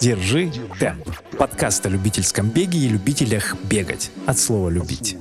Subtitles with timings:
[0.00, 1.08] Держи темп.
[1.38, 4.10] Подкаст о любительском беге и любителях бегать.
[4.26, 5.16] От слова «любить».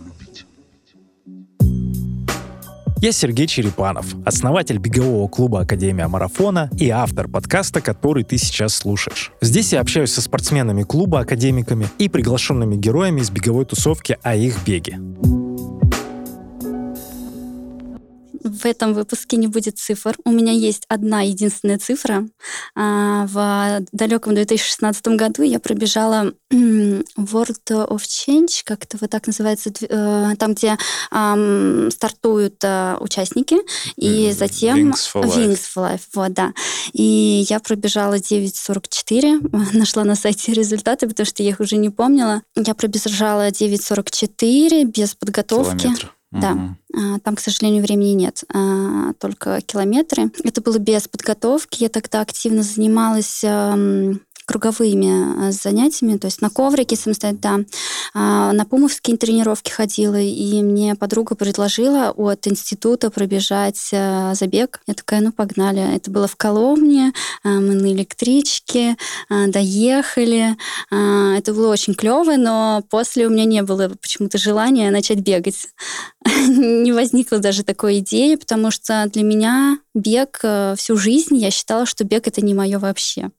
[3.01, 9.33] Я Сергей Черепанов, основатель бегового клуба Академия Марафона и автор подкаста, который ты сейчас слушаешь.
[9.41, 14.63] Здесь я общаюсь со спортсменами клуба, академиками и приглашенными героями из беговой тусовки о их
[14.65, 14.99] беге.
[18.43, 20.15] В этом выпуске не будет цифр.
[20.25, 22.27] У меня есть одна единственная цифра.
[22.75, 29.71] А, в далеком 2016 году я пробежала World of Change, как это вот так называется,
[29.81, 30.77] э, там, где
[31.89, 33.55] стартуют uh, участники,
[33.95, 34.91] и затем...
[34.91, 35.37] Wings for Life.
[35.37, 36.53] Wings for Life, вот, да.
[36.93, 42.41] И я пробежала 9.44, нашла на сайте результаты, потому что я их уже не помнила.
[42.55, 45.83] Я пробежала 9.44 без подготовки.
[45.83, 46.13] Километр.
[46.41, 47.19] Да, угу.
[47.23, 50.31] там, к сожалению, времени нет, а, только километры.
[50.43, 51.83] Это было без подготовки.
[51.83, 53.43] Я тогда активно занималась
[54.45, 57.59] круговыми э, занятиями, то есть на коврике самостоятельно, да.
[58.13, 64.81] А, на пумовские тренировки ходила, и мне подруга предложила от института пробежать э, забег.
[64.87, 65.95] Я такая, ну, погнали.
[65.95, 67.13] Это было в Коломне,
[67.43, 68.97] э, мы на электричке,
[69.29, 70.55] доехали.
[70.89, 75.67] Это было очень клево, но после у меня не было почему-то желания начать бегать.
[76.47, 80.41] не возникло даже такой идеи, потому что для меня бег
[80.77, 83.31] всю жизнь, я считала, что бег это не мое вообще.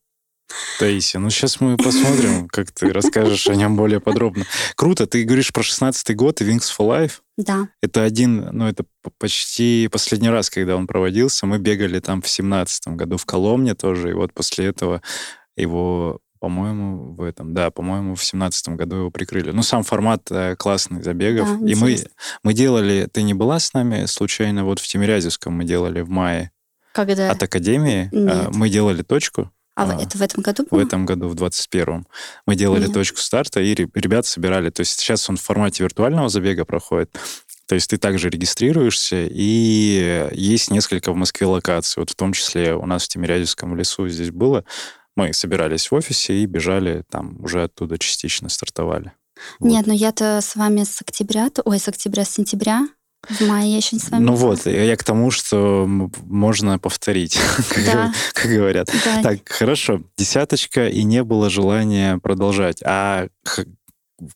[0.78, 4.44] Таисия, ну сейчас мы посмотрим, как ты расскажешь о нем более подробно.
[4.76, 7.20] Круто, ты говоришь про 16-й год и Wings for Life.
[7.36, 7.68] Да.
[7.82, 8.84] Это один, ну это
[9.18, 11.46] почти последний раз, когда он проводился.
[11.46, 15.02] Мы бегали там в 17 году в Коломне тоже, и вот после этого
[15.56, 19.50] его по-моему, в этом, да, по-моему, в семнадцатом году его прикрыли.
[19.50, 21.48] Ну, сам формат э, классный забегов.
[21.58, 21.96] Да, и мы,
[22.42, 23.08] мы делали...
[23.10, 24.66] Ты не была с нами случайно?
[24.66, 26.50] Вот в Тимирязевском мы делали в мае.
[26.92, 27.30] Когда?
[27.30, 28.10] От Академии.
[28.12, 28.54] Э, Нет.
[28.54, 29.50] Мы делали точку.
[29.76, 30.78] А, а это в этом году было?
[30.78, 32.06] В этом году, в 21-м.
[32.46, 32.92] Мы делали Нет.
[32.92, 34.70] точку старта, и ребят собирали.
[34.70, 37.16] То есть сейчас он в формате виртуального забега проходит.
[37.66, 42.00] То есть ты также регистрируешься, и есть несколько в Москве локаций.
[42.00, 44.64] Вот в том числе у нас в Тимирязевском лесу здесь было.
[45.16, 49.12] Мы собирались в офисе и бежали, там уже оттуда частично стартовали.
[49.60, 49.86] Нет, вот.
[49.86, 52.86] но я-то с вами с октября, ой, с октября, с сентября
[53.28, 54.24] в мае я еще не с вами.
[54.24, 57.38] Ну вот, я к тому, что можно повторить,
[57.86, 58.12] да.
[58.32, 58.88] как, говорят.
[59.04, 59.22] Да.
[59.22, 62.82] Так, хорошо, десяточка, и не было желания продолжать.
[62.84, 63.28] А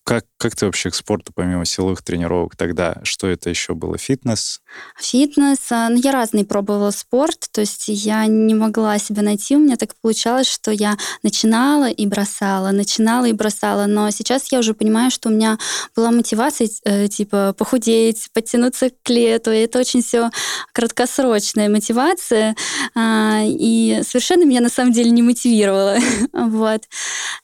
[0.05, 3.01] как, как ты вообще к спорту, помимо силовых тренировок, тогда?
[3.03, 3.99] Что это еще было?
[3.99, 4.61] Фитнес?
[4.99, 5.59] Фитнес.
[5.71, 9.57] А, ну, я разный пробовала спорт, то есть я не могла себя найти.
[9.57, 13.87] У меня так получалось, что я начинала и бросала, начинала и бросала.
[13.87, 15.59] Но сейчас я уже понимаю, что у меня
[15.97, 19.51] была мотивация, э, типа, похудеть, подтянуться к лету.
[19.51, 20.31] И это очень все
[20.73, 22.57] краткосрочная мотивация.
[22.95, 25.97] А, и совершенно меня на самом деле не мотивировала.
[26.33, 26.83] вот.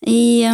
[0.00, 0.50] И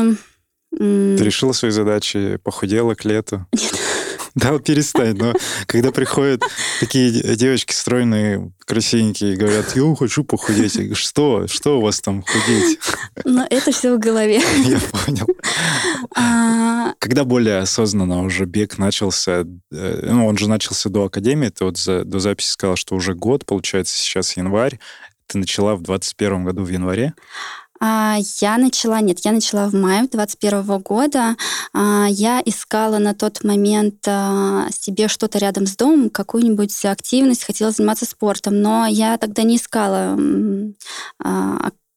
[0.76, 3.46] ты решила свои задачи, похудела к лету?
[3.52, 3.72] Нет.
[4.34, 5.16] Да, перестань.
[5.16, 5.34] Но
[5.66, 6.42] когда приходят
[6.78, 10.76] такие девочки стройные, красивенькие, говорят, я хочу похудеть.
[10.76, 11.46] Я говорю, что?
[11.48, 12.78] Что у вас там худеть?
[13.24, 14.36] Ну, это все в голове.
[14.64, 15.26] Я понял.
[16.16, 16.94] А...
[16.98, 21.76] Когда более осознанно уже бег начался, э, ну, он же начался до академии, ты вот
[21.76, 24.78] за, до записи сказала, что уже год, получается, сейчас январь.
[25.26, 27.14] Ты начала в 21 году в январе?
[27.80, 31.36] А, я начала, нет, я начала в мае 2021 года.
[31.72, 37.70] А, я искала на тот момент а, себе что-то рядом с домом, какую-нибудь активность, хотела
[37.70, 40.18] заниматься спортом, но я тогда не искала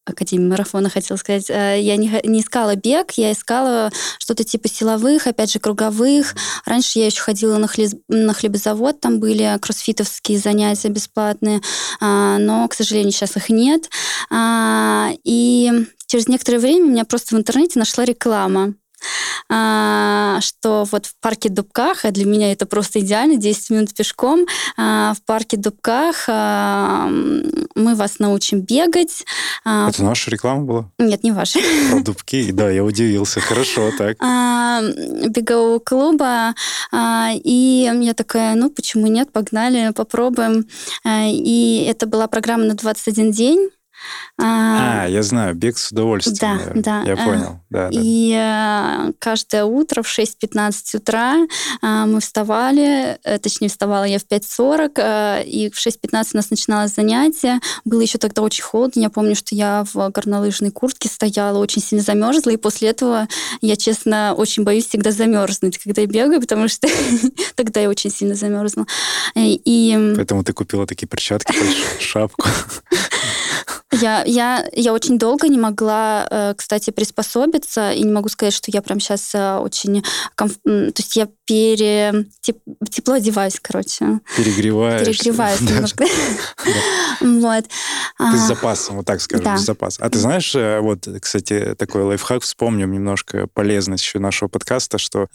[0.06, 1.50] Академии марафона, хотела сказать.
[1.50, 6.36] Э, я не, не искала бег, я искала что-то типа силовых, опять же, круговых.
[6.66, 11.62] Раньше я еще ходила на, хлеб, на хлебозавод, там были кроссфитовские занятия бесплатные,
[12.00, 13.90] а, но, к сожалению, сейчас их нет.
[14.30, 15.72] А, и
[16.08, 18.74] через некоторое время у меня просто в интернете нашла реклама
[19.48, 24.46] что вот в парке Дубках, а для меня это просто идеально, 10 минут пешком,
[24.78, 27.08] а, в парке Дубках а,
[27.76, 29.26] мы вас научим бегать.
[29.66, 30.90] Это наша реклама была?
[30.98, 31.60] Нет, не ваша.
[31.92, 33.40] Про Дубки, да, я удивился.
[33.40, 34.18] Хорошо, так.
[35.30, 36.56] Бегового клуба.
[37.44, 40.66] И я такая, ну, почему нет, погнали, попробуем.
[41.06, 43.70] И это была программа на 21 день.
[44.40, 46.38] А, а, я знаю, бег с удовольствием.
[46.40, 46.84] Да, наверное.
[46.84, 47.04] да.
[47.04, 47.90] Я а, понял, да.
[47.92, 49.12] И да.
[49.20, 51.48] каждое утро в 6.15 утра
[51.82, 56.96] а, мы вставали, э, точнее, вставала я в 5.40, и в 6.15 у нас начиналось
[56.96, 57.60] занятие.
[57.86, 59.02] Было еще тогда очень холодно.
[59.02, 63.28] Я помню, что я в горнолыжной куртке стояла, очень сильно замерзла, и после этого
[63.62, 66.88] я, честно, очень боюсь всегда замерзнуть, когда я бегаю, потому что
[67.56, 68.88] тогда я очень сильно замерзла.
[69.36, 70.14] И...
[70.16, 71.54] Поэтому ты купила такие перчатки,
[72.00, 72.48] шапку.
[74.02, 78.72] Я, я, я очень долго не могла, э, кстати, приспособиться, и не могу сказать, что
[78.72, 80.04] я прям сейчас э, очень...
[80.36, 80.58] Комф...
[80.64, 82.26] То есть я пере...
[82.42, 82.58] Теп...
[82.90, 84.20] тепло одеваюсь, короче.
[84.36, 85.06] Перегреваешь.
[85.06, 86.06] Перегреваюсь немножко.
[87.20, 87.66] Вот.
[88.18, 90.06] Ты с запасом, вот так скажем, с запасом.
[90.06, 95.28] А ты знаешь, э, вот, кстати, такой лайфхак, вспомним немножко полезность еще нашего подкаста, что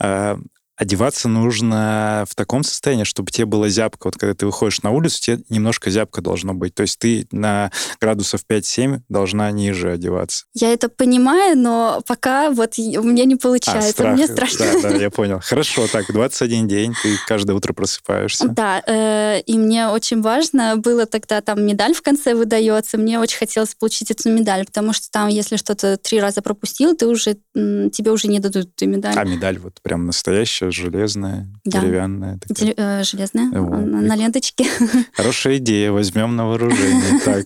[0.79, 4.07] одеваться нужно в таком состоянии, чтобы тебе было зябко.
[4.07, 6.73] Вот когда ты выходишь на улицу, тебе немножко зябко должно быть.
[6.73, 10.45] То есть ты на градусов 5-7 должна ниже одеваться.
[10.53, 13.89] Я это понимаю, но пока вот у меня не получается.
[13.89, 14.15] А, страх.
[14.15, 14.65] Мне страшно.
[14.81, 15.41] Да, да, я понял.
[15.43, 18.47] Хорошо, так, 21 день, ты каждое утро просыпаешься.
[18.47, 23.37] Да, э, и мне очень важно было тогда, там медаль в конце выдается, мне очень
[23.37, 28.11] хотелось получить эту медаль, потому что там, если что-то три раза пропустил, ты уже, тебе
[28.11, 29.13] уже не дадут эту медаль.
[29.17, 31.81] А медаль вот прям настоящая, железная, да.
[31.81, 32.39] деревянная.
[32.39, 32.73] Такая.
[32.75, 33.85] Э, железная, вот.
[33.85, 34.65] на ленточке.
[35.13, 37.19] Хорошая идея, возьмем на вооружение.
[37.25, 37.45] Так.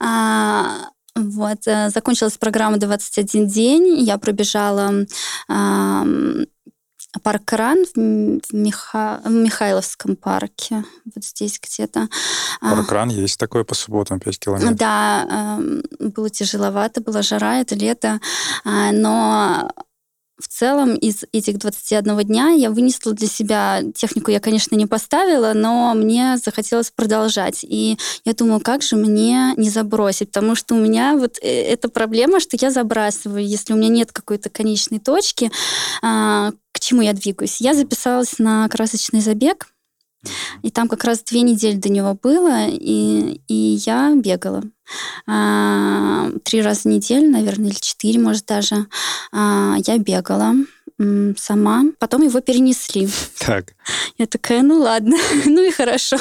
[0.00, 5.06] А, вот, э, закончилась программа 21 день, я пробежала
[7.22, 7.98] парк Кран в,
[8.52, 9.20] Миха...
[9.24, 10.84] в Михайловском парке,
[11.14, 12.08] вот здесь где-то.
[12.60, 14.76] Парк Кран есть такой по субботам, 5 километров.
[14.76, 15.58] Да,
[16.00, 18.20] было тяжеловато, была жара, это лето,
[18.64, 19.70] а, но
[20.38, 25.52] в целом из этих 21 дня я вынесла для себя технику, я, конечно, не поставила,
[25.54, 27.64] но мне захотелось продолжать.
[27.64, 31.88] И я думаю, как же мне не забросить, потому что у меня вот э, эта
[31.88, 35.50] проблема, что я забрасываю, если у меня нет какой-то конечной точки,
[36.02, 37.60] а, к чему я двигаюсь.
[37.60, 39.68] Я записалась на красочный забег,
[40.62, 43.54] и там как раз две недели до него было, и, и
[43.86, 44.64] я бегала.
[45.26, 48.86] А, три раза в неделю, наверное, или четыре, может, даже.
[49.32, 50.54] А, я бегала
[51.36, 51.84] сама.
[51.98, 53.08] Потом его перенесли.
[53.38, 53.74] Так.
[54.18, 56.16] Я такая, ну ладно, ну и хорошо,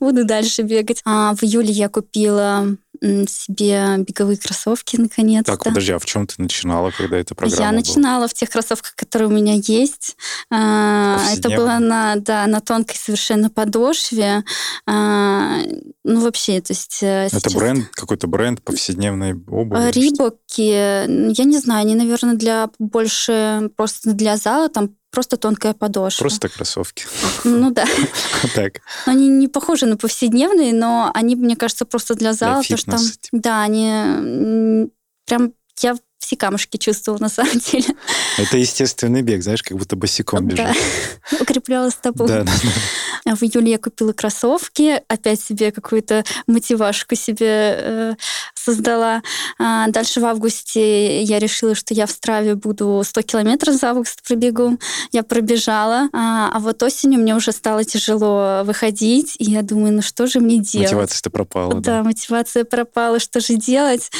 [0.00, 1.00] буду дальше бегать.
[1.04, 5.52] А в июле я купила себе беговые кроссовки наконец-то.
[5.52, 7.78] Так, подожди, а в чем ты начинала, когда эта программа Я была?
[7.78, 10.16] начинала в тех кроссовках, которые у меня есть.
[10.50, 14.44] А, это было на, да, на тонкой совершенно подошве.
[14.86, 15.60] А,
[16.04, 17.02] ну, вообще, то есть...
[17.02, 17.54] Э, это сейчас...
[17.54, 19.90] бренд, какой-то бренд повседневной обуви?
[19.90, 26.22] Рибоки, я не знаю, они, наверное, для больше просто для зала, там просто тонкая подошва.
[26.22, 27.06] Просто кроссовки.
[27.44, 27.84] Ну да.
[28.54, 28.80] Так.
[29.06, 32.62] Они не похожи на повседневные, но они, мне кажется, просто для зала.
[32.62, 34.90] Для потому что там, да, они
[35.26, 35.96] прям я
[36.28, 37.94] все камушки чувствовала на самом деле.
[38.36, 40.66] Это естественный бег, знаешь, как будто босиком бежишь.
[41.30, 42.26] Да, укрепляла стопу.
[42.26, 42.52] Да, да,
[43.24, 43.34] да.
[43.34, 48.14] В июле я купила кроссовки, опять себе какую-то мотивашку себе э,
[48.54, 49.22] создала.
[49.58, 54.22] А дальше в августе я решила, что я в Страве буду 100 километров за август
[54.22, 54.78] пробегу.
[55.12, 60.02] Я пробежала, а, а вот осенью мне уже стало тяжело выходить, и я думаю, ну
[60.02, 60.92] что же мне делать?
[60.92, 61.74] Мотивация-то пропала.
[61.74, 64.10] Да, да, мотивация пропала, что же делать?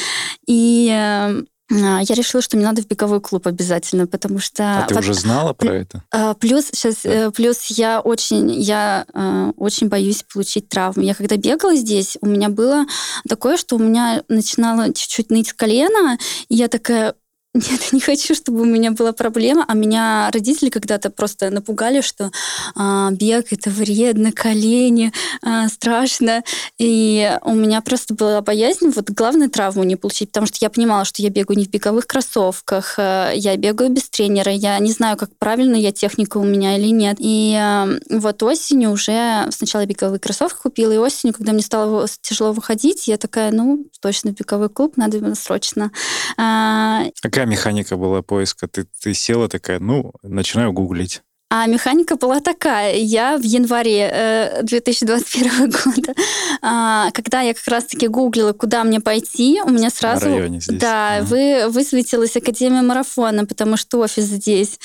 [0.47, 4.79] И э, а, я решила, что мне надо в беговой клуб обязательно, потому что...
[4.79, 6.03] А ты уже знала про это?
[6.11, 7.27] А, плюс сейчас, да.
[7.27, 11.03] Э, плюс я очень, я э, очень боюсь получить травму.
[11.03, 12.85] Я когда бегала здесь, у меня было
[13.27, 16.17] такое, что у меня начинало чуть-чуть ныть колено,
[16.47, 17.13] и я такая,
[17.55, 19.65] нет, не хочу, чтобы у меня была проблема.
[19.67, 22.31] А меня родители когда-то просто напугали, что
[22.75, 25.11] а, бег это вредно, колени,
[25.41, 26.43] а, страшно.
[26.77, 31.05] И у меня просто была боязнь вот главную травму не получить, потому что я понимала,
[31.05, 35.17] что я бегаю не в беговых кроссовках, а, я бегаю без тренера, я не знаю,
[35.17, 37.17] как правильно я техника у меня или нет.
[37.19, 42.53] И а, вот осенью уже сначала беговые кроссовки купила, и осенью, когда мне стало тяжело
[42.53, 45.91] выходить, я такая, ну, точно беговой клуб, надо срочно.
[46.37, 47.05] А,
[47.39, 48.67] Какая механика была поиска?
[48.67, 51.21] Ты, ты села такая, ну, начинаю гуглить.
[51.49, 52.97] А механика была такая.
[52.97, 59.61] Я в январе э, 2021 года, э, когда я как раз-таки гуглила, куда мне пойти,
[59.63, 60.25] у меня сразу...
[60.25, 60.81] На районе здесь.
[60.81, 61.27] Да, ага.
[61.27, 64.77] вы, высветилась Академия марафона, потому что офис здесь.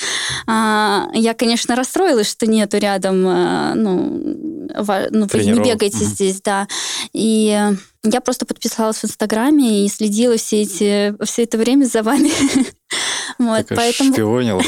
[0.47, 4.21] Э, я, конечно, расстроилась, что нету рядом, э, ну,
[5.11, 6.05] ну вы не бегаете угу.
[6.05, 6.69] здесь, да.
[7.11, 7.59] И...
[8.05, 12.31] Я просто подписалась в Инстаграме и следила все, эти, все это время за вами.
[13.39, 14.13] Вот, так поэтому...
[14.13, 14.61] шпионила.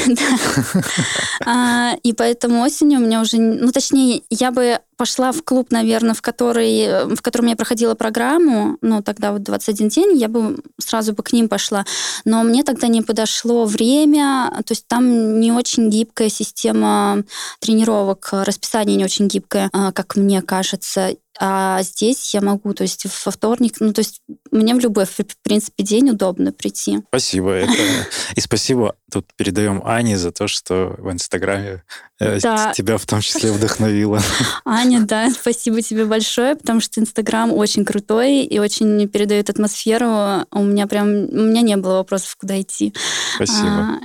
[1.46, 3.38] а, и поэтому осенью у меня уже...
[3.38, 8.76] Ну, точнее, я бы пошла в клуб, наверное, в, который, в котором я проходила программу,
[8.82, 11.86] ну, тогда вот 21 день, я бы сразу бы к ним пошла.
[12.24, 17.22] Но мне тогда не подошло время, то есть там не очень гибкая система
[17.60, 21.16] тренировок, расписание не очень гибкое, а, как мне кажется.
[21.40, 25.16] А здесь я могу, то есть во вторник, ну, то есть мне в любой, в
[25.42, 27.00] принципе, день удобно прийти.
[27.08, 27.52] Спасибо.
[27.52, 27.72] Это...
[28.34, 31.84] И спасибо тут передаем Ане за то, что в Инстаграме
[32.18, 32.72] э, да.
[32.74, 34.20] тебя в том числе вдохновила.
[34.64, 40.44] Аня, да, спасибо тебе большое, потому что Инстаграм очень крутой и очень передает атмосферу.
[40.50, 42.92] У меня прям, у меня не было вопросов, куда идти.
[43.36, 43.68] Спасибо.
[43.68, 44.00] А...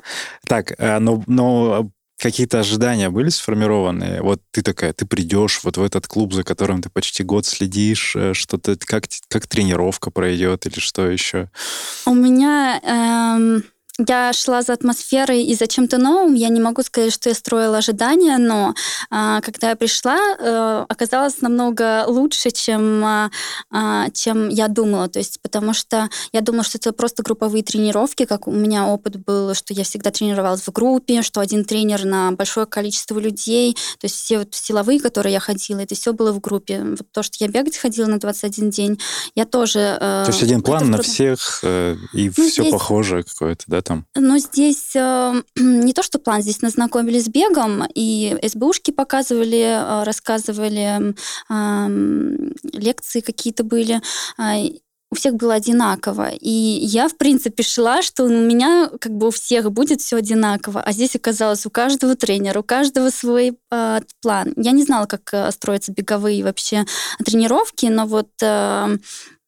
[0.48, 1.90] Так, но, но
[2.24, 4.22] какие-то ожидания были сформированы?
[4.22, 8.16] Вот ты такая, ты придешь вот в этот клуб, за которым ты почти год следишь,
[8.16, 11.50] э, что-то, как, как тренировка пройдет или что еще?
[12.06, 12.80] У меня...
[12.84, 13.64] Эм
[14.00, 16.34] я шла за атмосферой и за чем-то новым.
[16.34, 18.74] Я не могу сказать, что я строила ожидания, но
[19.12, 23.30] а, когда я пришла, а, оказалось намного лучше, чем, а,
[23.70, 25.10] а, чем я думала.
[25.10, 29.18] То есть, потому что я думала, что это просто групповые тренировки, как у меня опыт
[29.18, 33.74] был, что я всегда тренировалась в группе, что один тренер на большое количество людей.
[34.00, 36.84] То есть все вот силовые, которые я ходила, это все было в группе.
[36.84, 39.00] Вот то, что я бегать ходила на 21 день,
[39.36, 39.98] я тоже...
[40.02, 42.72] Э, то есть один план на всех, э, и ну, все здесь...
[42.72, 44.06] похоже какое-то, да, там?
[44.16, 49.62] Но здесь э, не то, что план, здесь нас знакомили с бегом, и СБУшки показывали,
[49.62, 51.16] э, рассказывали,
[51.50, 54.02] э, лекции какие-то были.
[54.40, 54.80] Э,
[55.14, 56.32] у всех было одинаково.
[56.32, 60.82] И я, в принципе, шла, что у меня как бы у всех будет все одинаково.
[60.82, 64.54] А здесь оказалось у каждого тренера, у каждого свой э, план.
[64.58, 66.86] Я не знала, как э, строятся беговые вообще
[67.24, 68.98] тренировки, но вот э,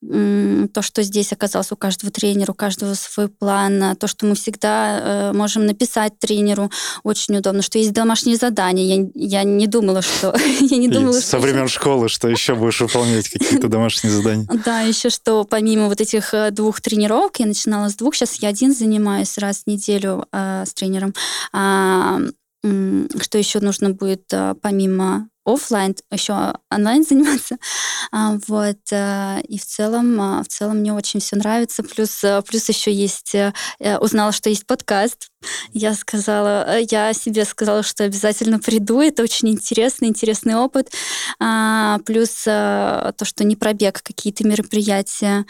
[0.02, 4.34] то, что здесь оказалось у каждого тренера, у каждого свой план, а то, что мы
[4.34, 6.70] всегда э, можем написать тренеру,
[7.02, 9.10] очень удобно, что есть домашние задания.
[9.14, 10.36] Я, я не думала, что...
[10.60, 14.46] я не думала, Со времен школы, что еще будешь выполнять какие-то домашние задания.
[14.64, 18.48] Да, еще что помимо вот этих э, двух тренировок, я начинала с двух, сейчас я
[18.48, 21.14] один занимаюсь раз в неделю э, с тренером.
[21.52, 22.20] А,
[22.62, 27.56] что еще нужно будет помимо офлайн, еще онлайн заниматься.
[28.12, 28.78] А, вот.
[28.92, 31.82] Э, и в целом, а, в целом мне очень все нравится.
[31.82, 33.52] Плюс, э, плюс еще есть, э,
[33.98, 35.28] узнала, что есть подкаст.
[35.72, 39.00] Я сказала, я себе сказала, что обязательно приду.
[39.00, 40.92] Это очень интересный, интересный опыт.
[41.40, 45.44] А, плюс то, что не пробег, какие-то мероприятия.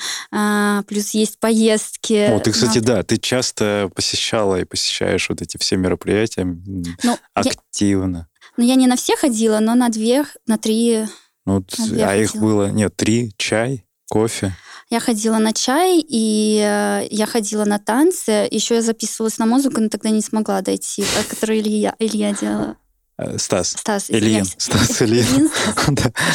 [0.87, 2.31] Плюс есть поездки.
[2.31, 8.29] О, ты, кстати, да, ты часто посещала и посещаешь вот эти все мероприятия ну, активно.
[8.57, 11.05] Ну, я не на все ходила, но на две, на три.
[11.45, 12.23] Ну, на две а ходила.
[12.23, 14.55] их было, нет, три, чай, кофе.
[14.89, 18.49] Я ходила на чай, и э, я ходила на танцы.
[18.51, 22.77] Еще я записывалась на музыку, но тогда не смогла дойти, которую Илья, Илья делала.
[23.19, 23.71] Э, Стас.
[23.71, 24.45] Стас, Ильин.
[24.45, 25.51] Стас Ильин.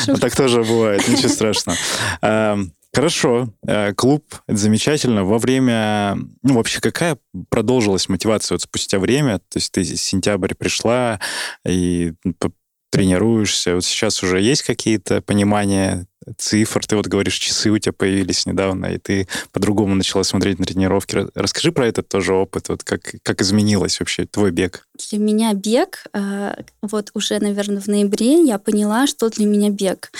[0.19, 1.77] Так тоже бывает, ничего страшного.
[2.93, 5.23] Хорошо, э, клуб, это замечательно.
[5.23, 7.17] Во время, ну вообще какая
[7.49, 9.39] продолжилась мотивация вот спустя время?
[9.39, 11.19] То есть ты сентябрь пришла
[11.65, 12.13] и
[12.91, 13.75] тренируешься.
[13.75, 16.05] Вот сейчас уже есть какие-то понимания
[16.37, 16.85] цифр?
[16.85, 21.25] Ты вот говоришь, часы у тебя появились недавно, и ты по-другому начала смотреть на тренировки.
[21.33, 24.87] Расскажи про этот тоже опыт, вот как, как изменилось вообще твой бег?
[25.09, 30.11] Для меня бег, э, вот уже, наверное, в ноябре я поняла, что для меня бег.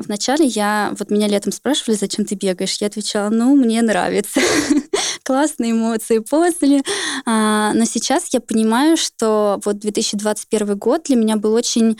[0.00, 2.78] Вначале я, вот меня летом спрашивали, зачем ты бегаешь?
[2.80, 4.40] Я отвечала, ну, мне нравится.
[5.24, 6.82] Классные эмоции после.
[7.26, 11.98] А, но сейчас я понимаю, что вот 2021 год для меня был очень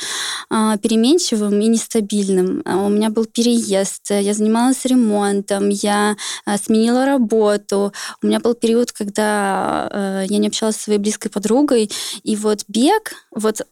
[0.49, 2.63] а, переменчивым и нестабильным.
[2.65, 7.93] А, у меня был переезд, я занималась ремонтом, я а, сменила работу.
[8.23, 11.91] У меня был период, когда а, я не общалась со своей близкой подругой,
[12.23, 13.63] и вот бег, вот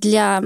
[0.00, 0.42] для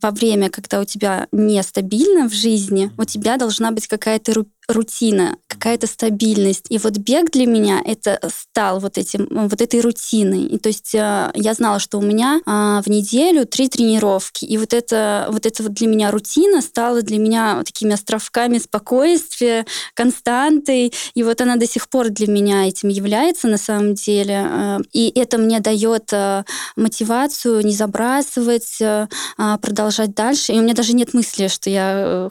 [0.00, 5.86] во время, когда у тебя нестабильно в жизни, у тебя должна быть какая-то рутина, какая-то
[5.86, 6.66] стабильность.
[6.70, 10.46] И вот бег для меня это стал вот этим, вот этой рутиной.
[10.46, 14.44] И то есть э, я знала, что у меня а, в неделю три тренировки.
[14.44, 18.58] И вот это вот это вот для меня рутина стала для меня вот такими островками
[18.58, 19.64] спокойствия,
[19.94, 20.92] константой.
[21.14, 24.44] И вот она до сих пор для меня этим является на самом деле.
[24.44, 26.42] Э, и это мне дает э,
[26.74, 30.52] мотивацию не забрасывать, а, продолжать дальше.
[30.52, 32.28] И у меня даже нет мысли, что я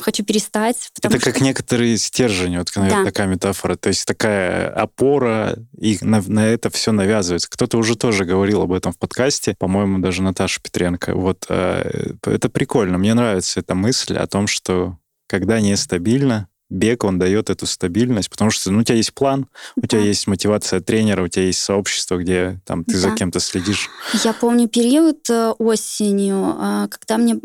[0.00, 0.90] хочу перестать.
[1.00, 3.10] Это как некоторые некоторый стержень, вот, наверное, да.
[3.10, 3.76] такая метафора.
[3.76, 7.50] То есть такая опора, и на, на это все навязывается.
[7.50, 11.14] Кто-то уже тоже говорил об этом в подкасте, по-моему, даже Наташа Петренко.
[11.14, 12.98] Вот э, это прикольно.
[12.98, 18.50] Мне нравится эта мысль о том, что когда нестабильно, бег, он дает эту стабильность, потому
[18.50, 22.16] что ну, у тебя есть план, у тебя есть мотивация тренера, у тебя есть сообщество,
[22.16, 22.98] где там ты да.
[22.98, 23.88] за кем-то следишь.
[24.24, 27.36] Я помню период э, осенью, э, когда мне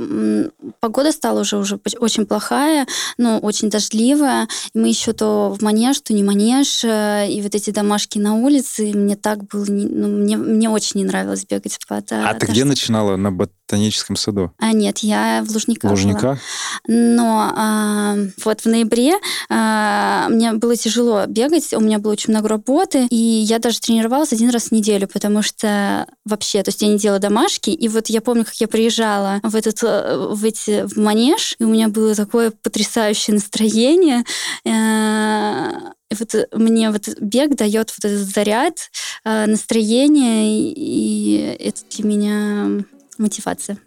[0.80, 6.00] погода стала уже, уже очень плохая, ну, очень дождливая, и мы еще то в манеж,
[6.02, 10.08] то не манеж, э, и вот эти домашки на улице, и мне так было, ну,
[10.08, 13.18] мне, мне очень не нравилось бегать под А ты где начинала?
[13.18, 14.52] На, бат ботаническом саду?
[14.60, 15.92] А нет, я в Лужниках.
[15.92, 16.40] В Лужниках?
[16.88, 19.16] Но а, вот в ноябре
[19.50, 24.32] а, мне было тяжело бегать, у меня было очень много работы, и я даже тренировалась
[24.32, 28.08] один раз в неделю, потому что вообще, то есть я не делала домашки, и вот
[28.08, 31.90] я помню, как я приезжала в этот э, в эти в манеж, и у меня
[31.90, 34.24] было такое потрясающее настроение.
[34.66, 38.90] Э, и вот мне вот бег дает вот этот заряд,
[39.26, 42.86] э, настроение, и это для меня
[43.20, 43.78] мотивация.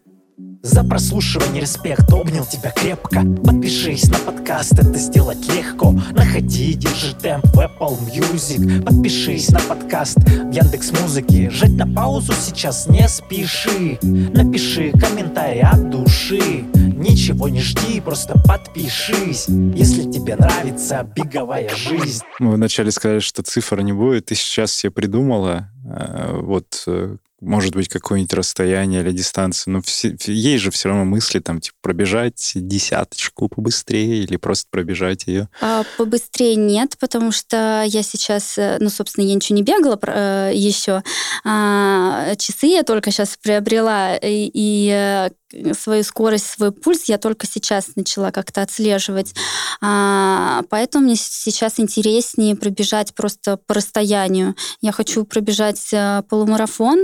[0.62, 3.22] За прослушивание респект, обнял тебя крепко.
[3.44, 5.92] Подпишись на подкаст, это сделать легко.
[6.12, 8.82] Находи, держи темп в Apple Music.
[8.82, 13.98] Подпишись на подкаст в Яндекс Музыке Жать на паузу сейчас не спеши.
[14.02, 16.64] Напиши комментарий от души.
[16.74, 19.46] Ничего не жди, просто подпишись.
[19.48, 22.22] Если тебе нравится беговая жизнь.
[22.38, 27.74] Мы вначале сказали, что цифр не будет Ты сейчас себе придумала э, вот э, может
[27.74, 32.52] быть, какое-нибудь расстояние или дистанция, но все, есть же все равно мысли, там, типа, пробежать
[32.54, 35.48] десяточку побыстрее или просто пробежать ее?
[35.60, 40.52] А, побыстрее нет, потому что я сейчас, э, ну, собственно, я ничего не бегала э,
[40.54, 41.02] еще.
[41.44, 45.30] А, часы я только сейчас приобрела, и, и э,
[45.78, 49.34] свою скорость, свой пульс я только сейчас начала как-то отслеживать.
[49.80, 54.54] А, поэтому мне сейчас интереснее пробежать просто по расстоянию.
[54.80, 56.98] Я хочу пробежать э, полумарафон.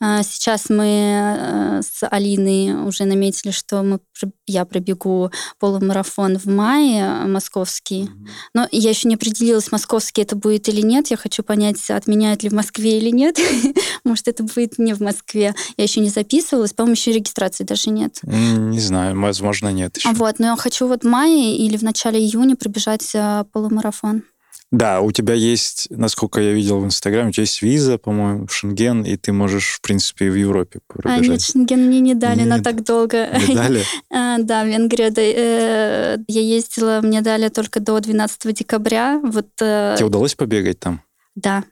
[0.00, 4.00] А, сейчас мы э, с Алиной уже наметили, что мы,
[4.46, 8.10] я пробегу полумарафон в мае московский.
[8.54, 11.08] Но я еще не определилась, московский это будет или нет.
[11.08, 13.38] Я хочу понять, отменяют ли в Москве или нет.
[14.04, 15.54] Может, это будет не в Москве.
[15.76, 16.72] Я еще не записывалась.
[16.72, 18.18] По-моему, еще регистрации даже нет.
[18.22, 20.10] Не знаю, возможно, нет еще.
[20.12, 24.24] Вот, но я хочу вот в мае или в начале июня пробежать э, полумарафон.
[24.72, 28.54] Да, у тебя есть, насколько я видел в Инстаграме, у тебя есть виза, по-моему, в
[28.54, 31.28] Шенген, и ты можешь, в принципе, в Европе пробежать.
[31.28, 33.28] А, нет, Шенген мне не дали не, на так долго.
[33.48, 33.84] Не дали?
[34.10, 39.20] А, да, в Венгрию да, э, я ездила, мне дали только до 12 декабря.
[39.22, 41.02] Вот, э, Тебе удалось побегать там?
[41.34, 41.64] Да.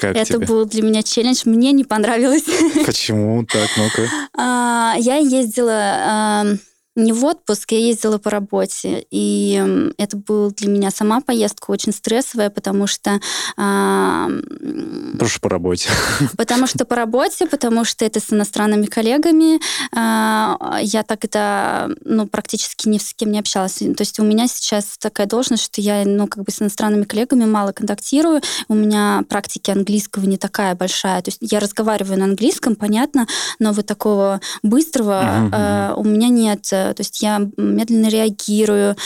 [0.00, 0.46] Как Это тебе?
[0.46, 1.42] был для меня челлендж.
[1.44, 2.44] Мне не понравилось.
[2.84, 3.44] Почему?
[3.46, 4.08] Так, ну-ка.
[4.36, 6.58] А, я ездила
[6.94, 9.06] не в отпуск, я ездила по работе.
[9.10, 13.20] И это была для меня сама поездка очень стрессовая, потому что...
[13.56, 14.28] А,
[15.18, 15.88] Прошу по работе.
[16.36, 19.60] Потому что по работе, потому что это с иностранными коллегами.
[19.94, 23.74] А, я тогда ну, практически ни с кем не общалась.
[23.74, 27.44] То есть у меня сейчас такая должность, что я ну, как бы с иностранными коллегами
[27.44, 28.42] мало контактирую.
[28.68, 31.22] У меня практики английского не такая большая.
[31.22, 33.26] То есть я разговариваю на английском, понятно,
[33.58, 35.20] но вот такого быстрого
[35.52, 38.96] а, у меня нет то есть я медленно реагирую.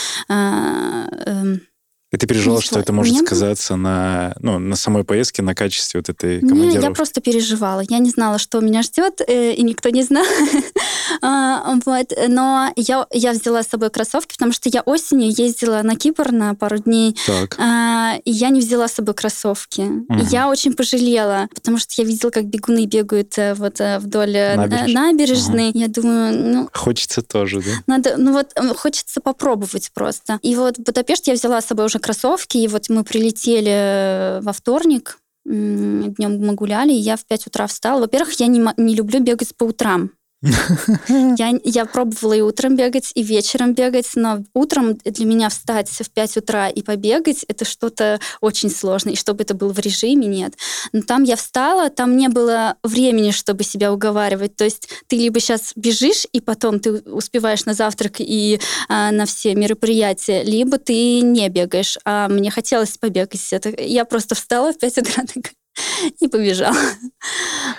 [2.17, 6.09] И ты переживала, что это может сказаться на, ну, на самой поездке, на качестве вот
[6.09, 6.73] этой командировки?
[6.73, 7.83] Нет, я просто переживала.
[7.87, 10.25] Я не знала, что меня ждет, э, и никто не знал.
[11.21, 12.13] а, вот.
[12.27, 16.55] Но я, я взяла с собой кроссовки, потому что я осенью ездила на Кипр на
[16.55, 17.55] пару дней, так.
[17.59, 19.81] А, и я не взяла с собой кроссовки.
[19.81, 20.19] Угу.
[20.19, 24.33] И я очень пожалела, потому что я видела, как бегуны бегают э, вот э, вдоль
[24.55, 24.93] Набережной.
[24.93, 25.69] набережной.
[25.69, 25.77] Угу.
[25.77, 26.69] Я думаю, ну...
[26.73, 27.71] Хочется тоже, да?
[27.85, 30.39] Надо, ну вот, хочется попробовать просто.
[30.41, 34.39] И вот в Будапешт я взяла с собой уже кроссовки, и вот мы прилетели э,
[34.41, 38.01] во вторник, днем мы гуляли, и я в 5 утра встала.
[38.01, 40.11] Во-первых, я не, не люблю бегать по утрам.
[40.41, 46.09] Я, я пробовала и утром бегать, и вечером бегать, но утром для меня встать в
[46.11, 50.53] 5 утра и побегать— это что-то очень сложное, и чтобы это было в режиме, нет.
[50.93, 54.55] Но там я встала, там не было времени, чтобы себя уговаривать.
[54.55, 59.25] То есть ты либо сейчас бежишь, и потом ты успеваешь на завтрак и а, на
[59.25, 61.97] все мероприятия, либо ты не бегаешь.
[62.05, 63.41] А мне хотелось побегать.
[63.51, 65.53] Это, я просто встала в 5 утра, такая,
[66.19, 66.73] и побежал.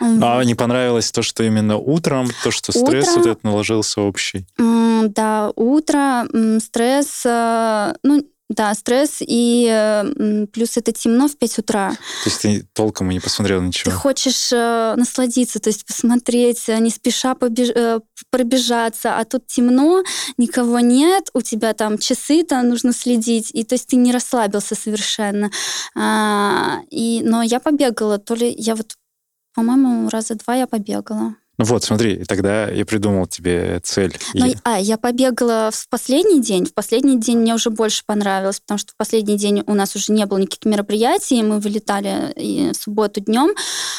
[0.01, 4.47] А не понравилось то, что именно утром, то, что стресс вот этот наложился общий?
[4.57, 6.27] Да, утро,
[6.61, 11.91] стресс, э, ну, да, стресс, и плюс это темно в 5 утра.
[12.25, 13.91] То есть ты толком и не посмотрела ничего?
[13.91, 17.69] Ты хочешь э, насладиться, то есть посмотреть, э, не спеша побеж...
[17.75, 20.03] э, пробежаться, а тут темно,
[20.39, 24.75] никого нет, у тебя там часы, там нужно следить, и то есть ты не расслабился
[24.75, 25.51] совершенно.
[25.95, 28.95] А, и, но я побегала, то ли я вот,
[29.55, 31.37] по-моему, раза два я побегала.
[31.59, 34.17] Ну вот, смотри, тогда я придумал тебе цель.
[34.35, 34.55] Но, и...
[34.63, 36.65] А, я побегала в последний день.
[36.65, 40.13] В последний день мне уже больше понравилось, потому что в последний день у нас уже
[40.13, 43.51] не было никаких мероприятий, мы вылетали в субботу днем,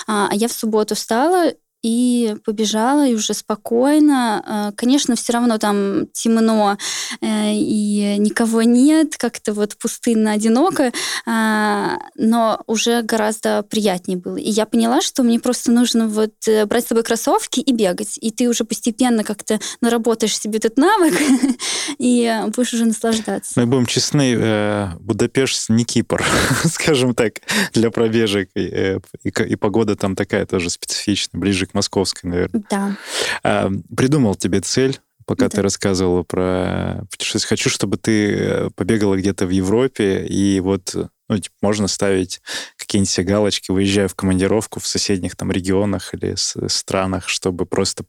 [0.07, 4.43] а, а я в субботу встала, и побежала, и уже спокойно.
[4.45, 6.77] А, конечно, все равно там темно,
[7.21, 10.91] э, и никого нет, как-то вот пустынно, одиноко,
[11.25, 14.35] а, но уже гораздо приятнее было.
[14.35, 18.17] И я поняла, что мне просто нужно вот э, брать с собой кроссовки и бегать.
[18.21, 21.13] И ты уже постепенно как-то наработаешь себе этот навык,
[21.97, 23.53] и будешь уже наслаждаться.
[23.55, 26.25] Мы будем честны, э, Будапешт не Кипр,
[26.65, 27.35] скажем так,
[27.73, 28.49] для пробежек.
[28.55, 32.63] И погода там такая тоже специфичная, ближе к московской, наверное.
[32.69, 32.97] Да.
[33.43, 35.49] А, придумал тебе цель, пока да.
[35.49, 37.49] ты рассказывала про путешествие.
[37.49, 40.95] Хочу, чтобы ты э, побегала где-то в Европе, и вот
[41.29, 42.41] ну, типа, можно ставить
[42.75, 48.03] какие-нибудь себе галочки, выезжая в командировку в соседних там регионах или странах, чтобы просто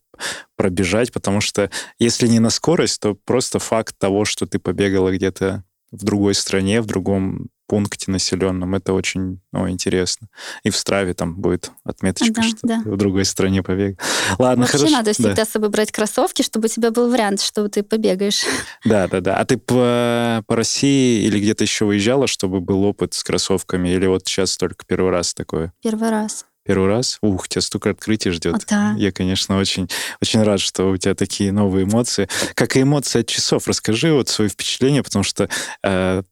[0.57, 5.64] пробежать, потому что если не на скорость, то просто факт того, что ты побегала где-то
[5.92, 8.74] в другой стране, в другом пункте населенном.
[8.74, 10.26] Это очень ну, интересно.
[10.64, 12.83] И в Страве там будет отметочка, да, что да.
[12.85, 14.02] в другой стране побег.
[14.40, 14.96] Ладно, Вообще хорошо.
[14.96, 15.44] надо всегда да.
[15.44, 18.42] с собой брать кроссовки, чтобы у тебя был вариант, что ты побегаешь.
[18.85, 19.37] Да, да, да.
[19.37, 23.90] А ты по, по России или где-то еще выезжала, чтобы был опыт с кроссовками?
[23.90, 25.72] Или вот сейчас только первый раз такое?
[25.80, 26.46] Первый раз.
[26.64, 27.18] Первый раз?
[27.22, 28.64] Ух, тебя столько открытий ждет.
[28.68, 28.96] Да.
[28.98, 29.88] Я, конечно, очень,
[30.20, 32.28] очень рад, что у тебя такие новые эмоции.
[32.54, 33.68] Как и эмоции от часов.
[33.68, 35.48] Расскажи вот свои впечатления, потому что э,
[35.85, 36.22] а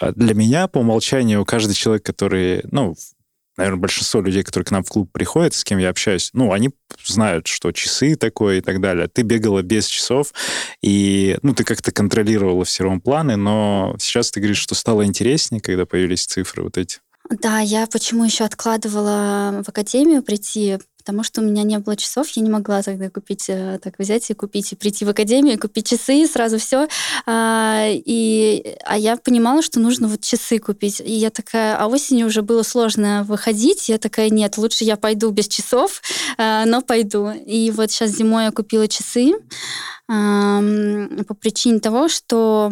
[0.00, 2.94] для меня по умолчанию каждый человек, который, ну,
[3.56, 6.70] наверное, большинство людей, которые к нам в клуб приходят, с кем я общаюсь, ну, они
[7.04, 9.08] знают, что часы такое и так далее.
[9.08, 10.32] Ты бегала без часов,
[10.80, 15.60] и, ну, ты как-то контролировала все равно планы, но сейчас ты говоришь, что стало интереснее,
[15.60, 16.98] когда появились цифры вот эти.
[17.30, 22.28] Да, я почему еще откладывала в академию прийти, потому что у меня не было часов,
[22.30, 25.88] я не могла тогда купить, э, так взять и купить, и прийти в академию, купить
[25.88, 26.86] часы, сразу все.
[27.26, 31.00] А, и, а я понимала, что нужно вот часы купить.
[31.00, 35.30] И я такая, а осенью уже было сложно выходить, я такая, нет, лучше я пойду
[35.30, 36.00] без часов,
[36.38, 37.30] а, но пойду.
[37.30, 39.32] И вот сейчас зимой я купила часы
[40.06, 42.70] по причине того, что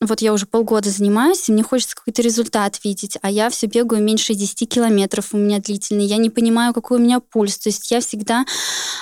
[0.00, 4.02] вот я уже полгода занимаюсь, и мне хочется какой-то результат видеть, а я все бегаю
[4.02, 6.04] меньше 10 километров у меня длительный.
[6.04, 7.58] Я не понимаю, какой у меня пульс.
[7.58, 8.44] То есть я всегда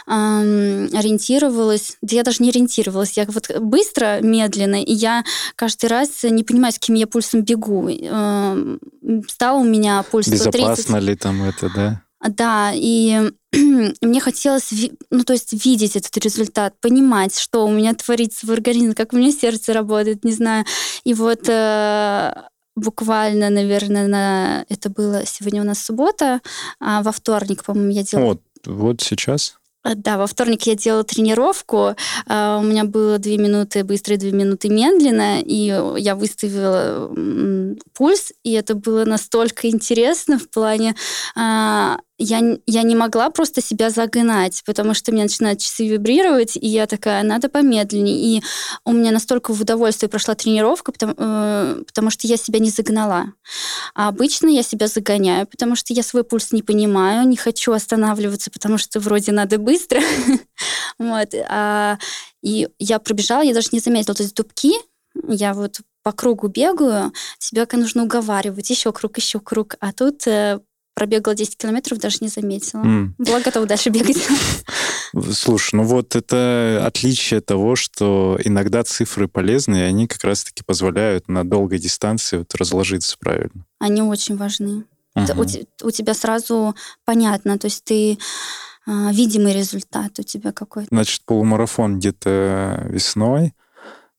[0.06, 5.24] эм, ориентировалась, да я даже не ориентировалась, я вот быстро, медленно, и я
[5.56, 7.88] каждый раз не понимаю, с каким я пульсом бегу.
[7.88, 8.80] Эм,
[9.28, 10.78] стал у меня пульс Безопасно 130.
[10.78, 12.03] Безопасно ли там это, да?
[12.26, 14.70] Да, и мне хотелось,
[15.10, 19.16] ну, то есть видеть этот результат, понимать, что у меня творится в организме, как у
[19.16, 20.64] меня сердце работает, не знаю.
[21.04, 22.34] И вот э,
[22.76, 24.64] буквально, наверное, на...
[24.68, 26.40] это было сегодня у нас суббота,
[26.80, 28.26] а во вторник, по-моему, я делала...
[28.26, 29.58] Вот, вот сейчас?
[29.84, 31.94] Э, да, во вторник я делала тренировку.
[32.26, 37.10] Э, у меня было две минуты быстро и две минуты медленно, и я выставила
[37.92, 40.94] пульс, и это было настолько интересно в плане
[41.36, 46.56] а, я, я не могла просто себя загнать, потому что у меня начинают часы вибрировать,
[46.56, 48.38] и я такая, надо помедленнее.
[48.38, 48.42] И
[48.84, 53.32] у меня настолько в удовольствие прошла тренировка, потому, э, потому что я себя не загнала.
[53.94, 58.50] А обычно я себя загоняю, потому что я свой пульс не понимаю, не хочу останавливаться,
[58.50, 60.00] потому что вроде надо быстро.
[60.98, 61.34] вот.
[61.48, 61.98] а,
[62.42, 64.72] и я пробежала, я даже не заметила, то есть дубки,
[65.26, 69.76] я вот по кругу бегаю, себя нужно уговаривать, еще круг, еще круг.
[69.80, 70.60] А тут э,
[70.94, 72.82] пробегала 10 километров, даже не заметила.
[72.82, 73.10] Mm.
[73.18, 74.18] Была готова дальше бегать.
[75.32, 81.28] Слушай, ну вот это отличие того, что иногда цифры полезны, и они как раз-таки позволяют
[81.28, 83.66] на долгой дистанции вот разложиться правильно.
[83.78, 84.84] Они очень важны.
[85.16, 85.66] Uh-huh.
[85.82, 88.18] У, у тебя сразу понятно, то есть ты
[88.86, 90.88] а, видимый результат у тебя какой-то.
[90.90, 93.54] Значит, полумарафон где-то весной,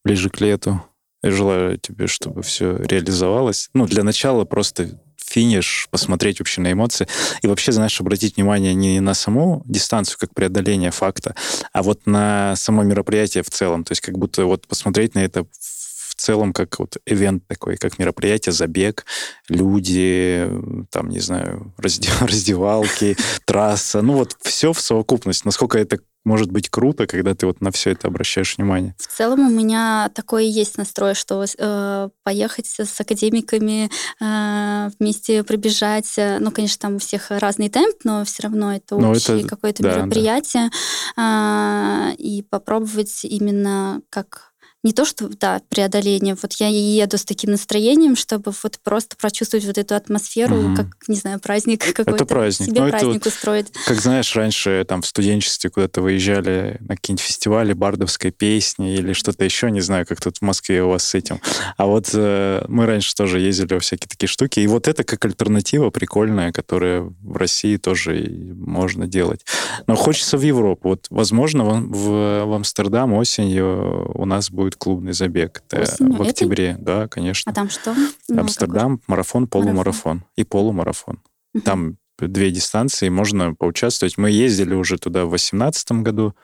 [0.04, 0.82] ближе к лету.
[1.22, 3.70] Я желаю тебе, чтобы все реализовалось.
[3.74, 5.00] Ну, для начала просто
[5.36, 7.08] финиш, посмотреть вообще на эмоции.
[7.42, 11.36] И вообще, знаешь, обратить внимание не на саму дистанцию как преодоление факта,
[11.74, 13.84] а вот на само мероприятие в целом.
[13.84, 18.00] То есть как будто вот посмотреть на это в целом как вот ивент такой, как
[18.00, 19.06] мероприятие, забег,
[19.50, 20.50] люди,
[20.90, 25.46] там, не знаю, раздевалки, трасса, ну вот все в совокупности.
[25.46, 28.96] Насколько это может быть круто, когда ты вот на все это обращаешь внимание.
[28.98, 36.12] В целом у меня такой есть настрой, что э, поехать с академиками э, вместе пробежать.
[36.18, 39.84] Э, ну, конечно, там у всех разный темп, но все равно это но общее какое-то
[39.84, 40.70] да, мероприятие.
[41.16, 42.12] Да.
[42.12, 44.55] Э, и попробовать именно как
[44.86, 46.38] не то, что, да, преодоление.
[46.40, 50.76] Вот я еду с таким настроением, чтобы вот просто прочувствовать вот эту атмосферу, угу.
[50.76, 52.12] как, не знаю, праздник какой-то.
[52.12, 52.70] Это праздник.
[52.70, 53.72] Себе ну, праздник это вот, устроить.
[53.88, 59.44] Как знаешь, раньше там в студенчестве куда-то выезжали на какие-нибудь фестивали бардовской песни или что-то
[59.44, 61.42] еще, не знаю, как тут в Москве у вас с этим.
[61.78, 64.60] А вот э, мы раньше тоже ездили во всякие такие штуки.
[64.60, 69.44] И вот это как альтернатива прикольная, которая в России тоже можно делать.
[69.88, 70.90] Но хочется в Европу.
[70.90, 75.64] Вот, возможно, в, в, в Амстердам осенью у нас будет клубный забег.
[75.72, 76.14] Осенью?
[76.14, 76.82] в октябре, это?
[76.82, 77.52] да, конечно.
[77.52, 77.96] А там что?
[78.28, 79.04] Ну, Амстердам, какой?
[79.08, 80.24] марафон, полумарафон марафон.
[80.36, 81.20] и полумарафон.
[81.54, 81.64] Угу.
[81.64, 84.18] Там две дистанции, можно поучаствовать.
[84.18, 86.36] Мы ездили уже туда в 2018 году.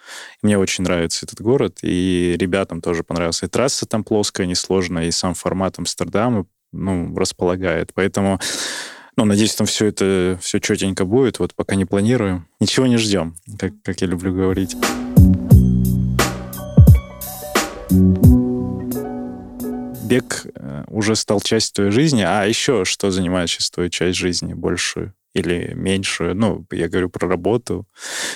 [0.41, 3.46] Мне очень нравится этот город, и ребятам тоже понравился.
[3.46, 7.91] И трасса там плоская, несложная, и сам формат Амстердама ну, располагает.
[7.94, 8.39] Поэтому
[9.17, 11.39] ну, надеюсь, там все это, все четенько будет.
[11.39, 12.48] Вот пока не планируем.
[12.60, 14.76] Ничего не ждем, как, как я люблю говорить.
[20.12, 24.54] Бег э, уже стал частью твоей жизни, а еще что занимает сейчас твою часть жизни
[24.54, 26.36] большую или меньшую?
[26.36, 27.88] Ну, я говорю про работу.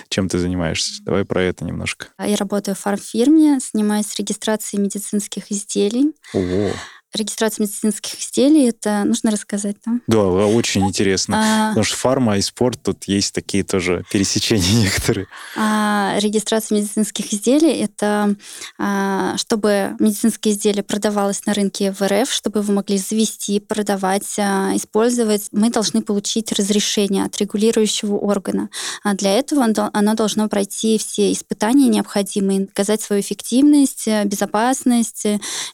[0.08, 1.04] Чем ты занимаешься?
[1.04, 2.08] Давай про это немножко.
[2.18, 6.14] Я работаю в фармфирме, занимаюсь регистрацией медицинских изделий.
[6.34, 6.72] Ого
[7.16, 9.94] регистрация медицинских изделий, это нужно рассказать, да?
[10.08, 11.38] Да, очень интересно.
[11.38, 11.70] А...
[11.70, 15.28] Потому что фарма и спорт, тут есть такие тоже пересечения некоторые.
[15.56, 18.36] А, регистрация медицинских изделий, это
[18.78, 24.72] а, чтобы медицинские изделия продавалось на рынке в РФ, чтобы вы могли завести, продавать, а,
[24.76, 28.70] использовать, мы должны получить разрешение от регулирующего органа.
[29.04, 35.26] А для этого оно должно пройти все испытания необходимые, доказать свою эффективность, безопасность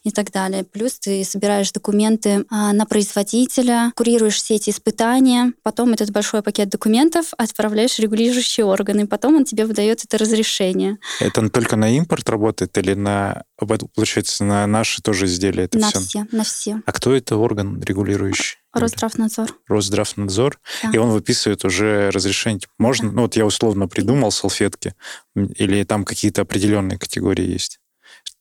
[0.03, 0.63] и так далее.
[0.63, 6.69] Плюс ты собираешь документы а, на производителя, курируешь все эти испытания, потом этот большой пакет
[6.69, 10.97] документов отправляешь в регулирующие органы, потом он тебе выдает это разрешение.
[11.19, 15.63] Это только на импорт работает или на, получается, на наши тоже изделия?
[15.63, 15.99] Это на все?
[15.99, 16.81] все, на все.
[16.85, 18.57] А кто это орган регулирующий?
[18.73, 19.49] Росздравнадзор.
[19.67, 20.59] Росздравнадзор.
[20.83, 20.91] Да.
[20.93, 22.61] И он выписывает уже разрешение.
[22.77, 23.15] Можно, да.
[23.15, 24.95] ну вот я условно придумал салфетки,
[25.35, 27.79] или там какие-то определенные категории есть?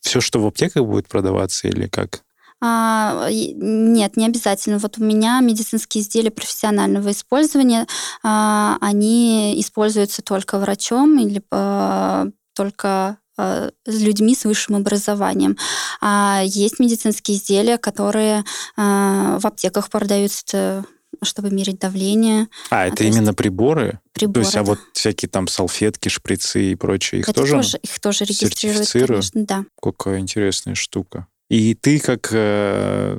[0.01, 2.23] Все, что в аптеках будет продаваться, или как?
[2.63, 4.79] А, нет, не обязательно.
[4.79, 7.87] Вот у меня медицинские изделия профессионального использования,
[8.23, 15.57] а, они используются только врачом или а, только а, с людьми с высшим образованием.
[16.01, 18.45] А есть медицинские изделия, которые
[18.77, 20.85] а, в аптеках продаются
[21.23, 22.49] чтобы мерить давление.
[22.71, 23.37] А, это а, именно есть...
[23.37, 24.01] приборы?
[24.13, 24.61] Приборы, То есть, да.
[24.61, 28.91] а вот всякие там салфетки, шприцы и прочее, их это тоже, тоже их тоже регистрируют,
[28.91, 29.65] конечно, да.
[29.83, 31.27] Какая интересная штука.
[31.51, 33.19] И ты как э,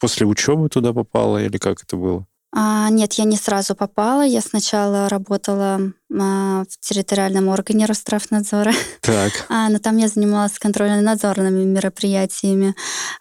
[0.00, 2.26] после учебы туда попала или как это было?
[2.50, 4.22] А, нет, я не сразу попала.
[4.22, 8.72] Я сначала работала а, в территориальном органе Росздравнадзора.
[9.00, 9.32] Так.
[9.48, 12.74] А, но там я занималась контрольно-надзорными мероприятиями.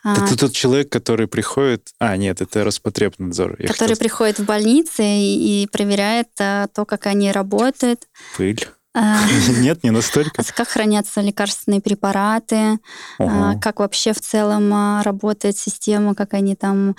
[0.03, 1.89] А, это тот человек, который приходит...
[1.99, 3.57] А, нет, это Роспотребнадзор.
[3.59, 3.97] Я который хотел...
[3.97, 8.07] приходит в больницы и, и проверяет а, то, как они работают.
[8.37, 8.65] Пыль.
[8.99, 9.27] А,
[9.59, 10.43] Нет, не настолько.
[10.55, 12.79] Как хранятся лекарственные препараты,
[13.19, 16.95] а, как вообще в целом а, работает система, как они там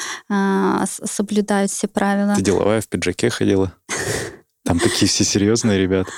[1.04, 2.36] соблюдают все правила.
[2.36, 3.72] Ты деловая в пиджаке ходила?
[4.64, 6.10] Там такие все серьезные ребята.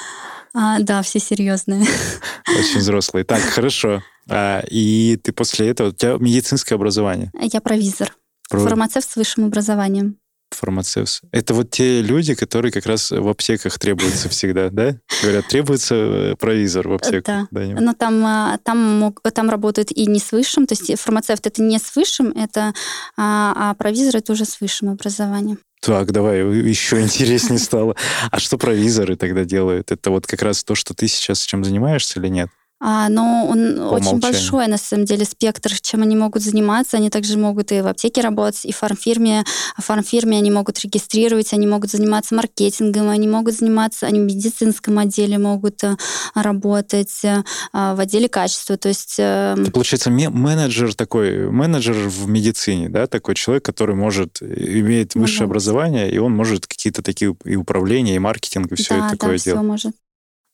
[0.53, 1.87] А, да, все серьезные.
[2.49, 3.25] Очень взрослые.
[3.25, 4.03] Так, хорошо.
[4.29, 5.89] А, и ты после этого...
[5.89, 7.31] У тебя медицинское образование?
[7.41, 8.15] Я провизор.
[8.51, 8.59] Про...
[8.59, 10.17] Фармацевт с высшим образованием
[10.55, 11.23] фармацевт.
[11.33, 14.97] Это вот те люди, которые как раз в аптеках требуются всегда, да?
[15.23, 17.27] Говорят, требуется э, провизор в аптеку.
[17.27, 21.63] Да, но там, а, там, там работают и не с высшим, то есть фармацевт это
[21.63, 22.73] не с высшим, это,
[23.17, 25.59] а, а провизор это уже с высшим образованием.
[25.81, 27.97] Так, давай, еще интереснее стало.
[28.31, 29.91] А что провизоры тогда делают?
[29.91, 32.51] Это вот как раз то, что ты сейчас чем занимаешься или нет?
[32.83, 34.21] А, но он По очень умолчанию.
[34.21, 36.97] большой, на самом деле, спектр, чем они могут заниматься.
[36.97, 39.45] Они также могут и в аптеке работать, и в фармфирме.
[39.77, 44.99] В фармфирме они могут регистрировать, они могут заниматься маркетингом, они могут заниматься, они в медицинском
[44.99, 45.97] отделе могут а,
[46.35, 47.21] работать,
[47.73, 48.79] а, в отделе качества.
[48.79, 49.17] То есть...
[49.19, 49.57] А...
[49.61, 55.51] Это, получается, менеджер такой, менеджер в медицине, да, такой человек, который может, имеет высшее может.
[55.51, 59.37] образование, и он может какие-то такие и управления, и маркетинг, и все да, это такое
[59.37, 59.61] да, делать.
[59.61, 59.95] Все может.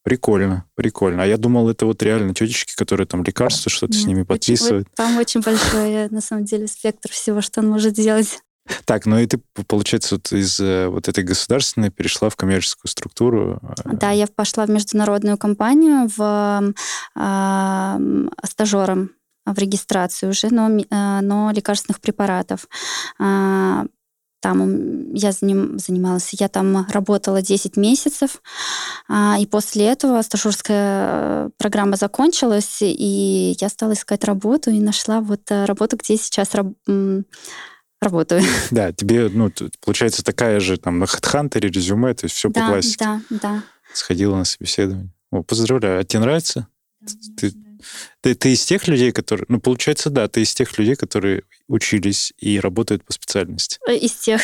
[0.06, 1.24] Прикольно, прикольно.
[1.24, 4.86] А я думал, это вот реально тетечки, которые там лекарства, что-то Нет, с ними подписывают.
[4.94, 8.38] Там очень большой, на самом деле, спектр всего, что он может сделать.
[8.84, 13.60] Так, ну и ты, получается, вот из э, вот этой государственной перешла в коммерческую структуру.
[13.60, 13.90] Э.
[13.94, 16.72] Да, я пошла в международную компанию в
[17.16, 19.10] э, стажером
[19.44, 22.68] в регистрацию уже, но, э, но лекарственных препаратов.
[24.46, 28.42] Э, там я заним, занималась, я там работала 10 месяцев,
[29.08, 35.40] а, и после этого стажерская программа закончилась, и я стала искать работу, и нашла вот
[35.50, 36.68] работу, где сейчас раб
[38.00, 38.42] работаю.
[38.70, 39.50] Да, тебе, ну,
[39.84, 43.04] получается, такая же там на HeadHunter, резюме, то есть все да, по классике.
[43.04, 43.62] Да, да.
[43.92, 45.10] Сходила на собеседование.
[45.30, 46.00] О, поздравляю.
[46.00, 46.68] А тебе нравится?
[47.00, 47.52] Да, ты,
[48.26, 49.46] ты, ты из тех людей, которые...
[49.48, 53.78] Ну, получается, да, ты из тех людей, которые учились и работают по специальности.
[53.88, 54.42] Э, из тех.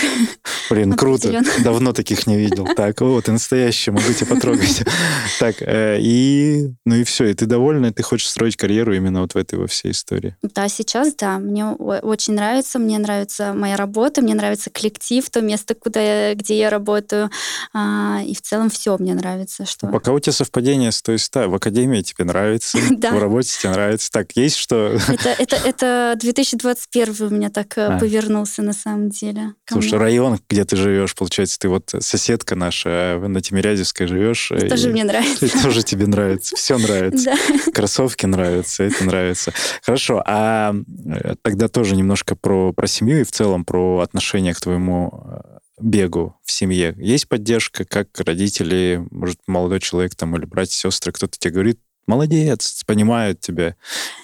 [0.71, 1.42] Блин, круто.
[1.64, 2.68] Давно таких не видел.
[2.77, 4.85] Так, вот, ты настоящий, могу тебя потрогать.
[5.40, 6.71] Так, э, и...
[6.85, 9.66] Ну и все, и ты довольна, ты хочешь строить карьеру именно вот в этой во
[9.66, 10.37] всей истории.
[10.42, 11.38] Да, сейчас, да.
[11.38, 16.57] Мне очень нравится, мне нравится моя работа, мне нравится коллектив, то место, куда я, где
[16.57, 17.31] я работаю.
[17.73, 19.66] А, и в целом все мне нравится.
[19.66, 19.88] Что...
[19.88, 24.11] Пока у тебя совпадение с той ста, в академии тебе нравится, в работе тебе нравится.
[24.11, 24.98] Так, есть что...
[25.08, 27.98] Это, это, это 2021 первый у меня так э, а.
[27.98, 29.54] повернулся на самом деле.
[29.68, 34.50] Слушай, район, где ты живешь, получается, ты вот соседка наша а на Тимирязевской живешь.
[34.50, 35.46] Это тоже мне нравится.
[35.46, 36.56] Это тоже тебе нравится.
[36.56, 37.35] Все нравится.
[37.74, 39.52] Кроссовки нравятся, это нравится.
[39.82, 40.74] Хорошо, а
[41.06, 45.58] э, тогда тоже немножко про, про семью и в целом про отношение к твоему э,
[45.80, 46.94] бегу в семье.
[46.98, 52.82] Есть поддержка, как родители, может, молодой человек там или братья, сестры, кто-то тебе говорит, молодец,
[52.86, 53.76] понимают тебя,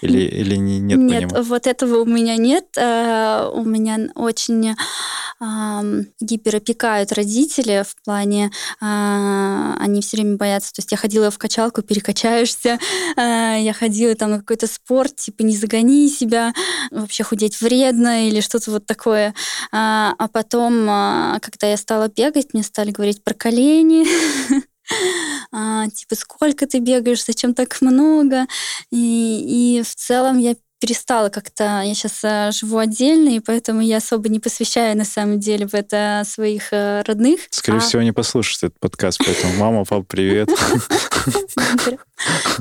[0.03, 1.43] или, или не, нет Нет, понимания?
[1.43, 2.67] вот этого у меня нет.
[2.77, 4.75] Э, у меня очень
[6.21, 10.73] гиперопекают родители в плане, а, они все время боятся.
[10.73, 12.81] То есть я ходила в качалку, перекачаешься,
[13.17, 16.53] а, я ходила там на какой-то спорт, типа не загони себя,
[16.91, 19.33] вообще худеть вредно или что-то вот такое.
[19.71, 20.87] А потом,
[21.41, 24.07] когда я стала бегать, мне стали говорить про колени,
[25.53, 28.47] а, типа, сколько ты бегаешь, зачем так много?
[28.91, 31.83] И, и в целом я перестала как-то...
[31.83, 35.75] Я сейчас э, живу отдельно, и поэтому я особо не посвящаю, на самом деле, в
[35.75, 37.41] это своих э, родных.
[37.51, 37.81] Скорее а...
[37.81, 40.49] всего, не послушают этот подкаст, поэтому мама, папа, привет.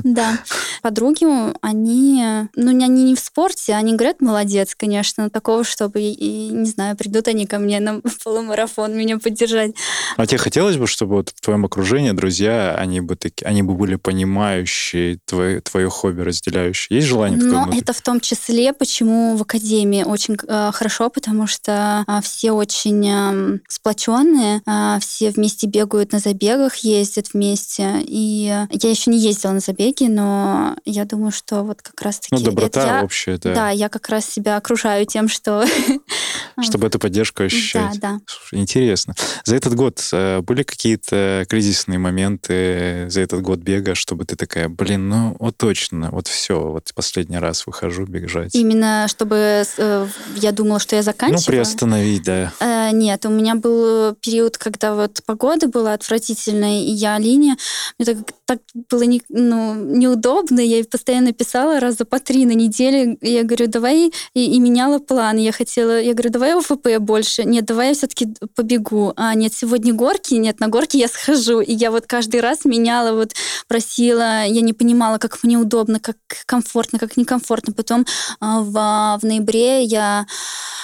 [0.04, 0.38] Да.
[0.82, 1.26] Подруги,
[1.62, 6.66] они, ну, они не в спорте, они говорят, молодец, конечно, но такого, чтобы, и, не
[6.66, 9.72] знаю, придут они ко мне на полумарафон меня поддержать.
[10.16, 13.74] А тебе хотелось бы, чтобы вот в твоем окружении друзья, они бы, таки, они бы
[13.74, 16.98] были понимающие твое, твое хобби, разделяющие?
[16.98, 17.66] Есть желание такое?
[17.66, 22.52] Ну, это в том числе, почему в академии очень э, хорошо, потому что э, все
[22.52, 27.96] очень э, сплоченные, э, все вместе бегают на забегах, ездят вместе.
[28.06, 32.34] И я еще не ездила на забеги, но я думаю, что вот как раз-таки...
[32.34, 33.54] Ну, доброта я, общая, да.
[33.54, 35.66] Да, я как раз себя окружаю тем, что...
[36.62, 38.00] Чтобы эту поддержку ощущать.
[38.00, 38.20] Да,
[38.52, 38.58] да.
[38.58, 39.14] Интересно.
[39.44, 44.70] За этот год э, были какие-то кризисные моменты за этот год бега, чтобы ты такая,
[44.70, 48.54] блин, ну вот точно, вот все, вот последний раз выхожу хожу бежать.
[48.54, 50.06] Именно чтобы э,
[50.36, 51.40] я думала, что я заканчиваю?
[51.40, 52.52] Ну, приостановить, да.
[52.60, 57.56] Э, нет, у меня был период, когда вот погода была отвратительная, и я линия,
[57.98, 63.18] мне так, так было не, ну, неудобно, я постоянно писала раза по три на неделю,
[63.20, 67.66] я говорю, давай, и, и меняла план, я хотела, я говорю, давай ОФП больше, нет,
[67.66, 71.90] давай я все-таки побегу, а нет, сегодня горки, нет, на горке я схожу, и я
[71.90, 73.34] вот каждый раз меняла, вот
[73.68, 78.06] просила, я не понимала, как мне удобно, как комфортно, как некомфортно, потом
[78.40, 78.72] а, в,
[79.20, 80.26] в ноябре я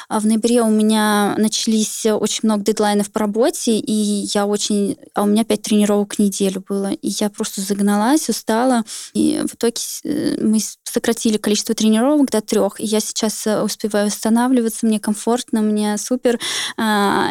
[0.09, 4.97] а, в ноябре у меня начались очень много дедлайнов по работе, и я очень...
[5.15, 6.93] А у меня пять тренировок в неделю было.
[6.93, 8.85] И я просто загналась, устала.
[9.13, 12.81] И в итоге э, мы сократили количество тренировок до трех.
[12.81, 16.39] И я сейчас э, успеваю восстанавливаться, мне комфортно, мне супер.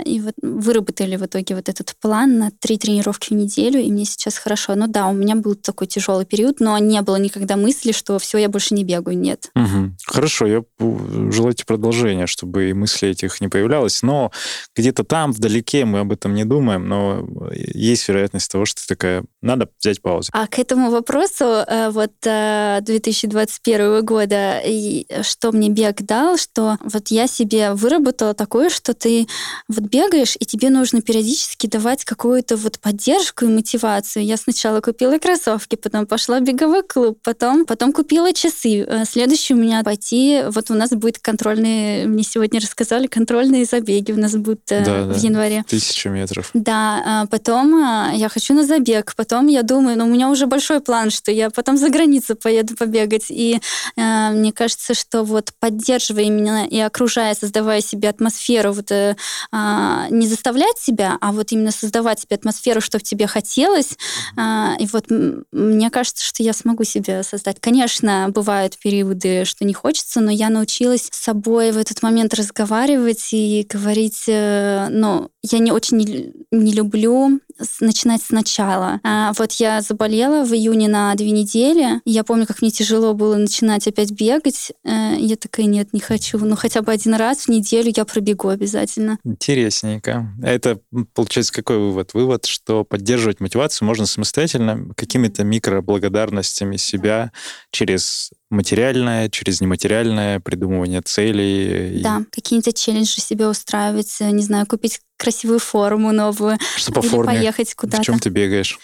[0.05, 4.05] И вот выработали в итоге вот этот план на три тренировки в неделю, и мне
[4.05, 4.75] сейчас хорошо.
[4.75, 8.37] Ну да, у меня был такой тяжелый период, но не было никогда мысли, что все,
[8.37, 9.17] я больше не бегаю.
[9.17, 9.51] Нет.
[9.55, 9.95] Угу.
[10.05, 14.31] Хорошо, я желаю тебе продолжения, чтобы и мыслей этих не появлялось, но
[14.75, 19.23] где-то там, вдалеке, мы об этом не думаем, но есть вероятность того, что ты такая,
[19.41, 20.12] надо взять паузу.
[20.31, 26.77] А к этому вопросу, э, вот 2021 э, года, и что мне бег дал, что
[26.81, 29.27] вот я себе выработала такое, что ты
[29.67, 34.25] вот бегаешь, и тебе нужно периодически давать какую-то вот поддержку и мотивацию.
[34.25, 38.85] Я сначала купила кроссовки, потом пошла в беговой клуб, потом, потом купила часы.
[38.87, 44.11] Э, следующий у меня пойти, вот у нас будет контрольный, мне сегодня рассказали, контрольные забеги
[44.11, 45.15] у нас будут да, в да.
[45.15, 45.63] январе.
[45.67, 46.49] Тысячу метров.
[46.53, 51.11] Да, потом я хочу на забег, потом я думаю, но у меня уже большой план,
[51.11, 53.25] что я потом за границу поеду побегать.
[53.29, 53.59] И
[53.95, 59.15] э, мне кажется, что вот поддерживая именно и окружая, создавая себе атмосферу, вот э,
[59.51, 63.97] э, не заставлять себя, а вот именно создавать себе атмосферу, что в тебе хотелось.
[64.37, 65.05] Э, и вот
[65.51, 67.61] мне кажется, что я смогу себе создать.
[67.61, 73.29] Конечно, бывают периоды, что не хочется, но я научилась с собой в этот момент разговаривать
[73.31, 77.39] и говорить, э, ну, я не очень не, не люблю
[77.79, 78.99] начинать сначала.
[79.03, 82.01] А вот я заболела в июне на две недели.
[82.05, 84.71] Я помню, как мне тяжело было начинать опять бегать.
[84.83, 86.37] Э, я такая, нет, не хочу.
[86.39, 89.17] Ну, хотя бы один раз в неделю я пробегу обязательно.
[89.23, 90.33] Интересненько.
[90.41, 90.79] Это,
[91.13, 92.13] получается, какой вывод?
[92.13, 97.31] Вывод, что поддерживать мотивацию можно самостоятельно какими-то микроблагодарностями себя
[97.71, 102.01] через материальное, через нематериальное придумывание целей.
[102.01, 102.23] Да, и...
[102.31, 106.57] какие-то челленджи себе устраивать, не знаю, купить красивую форму новую.
[106.75, 107.33] Что по или форме?
[107.33, 108.01] поехать куда-то.
[108.01, 108.79] В чем ты бегаешь?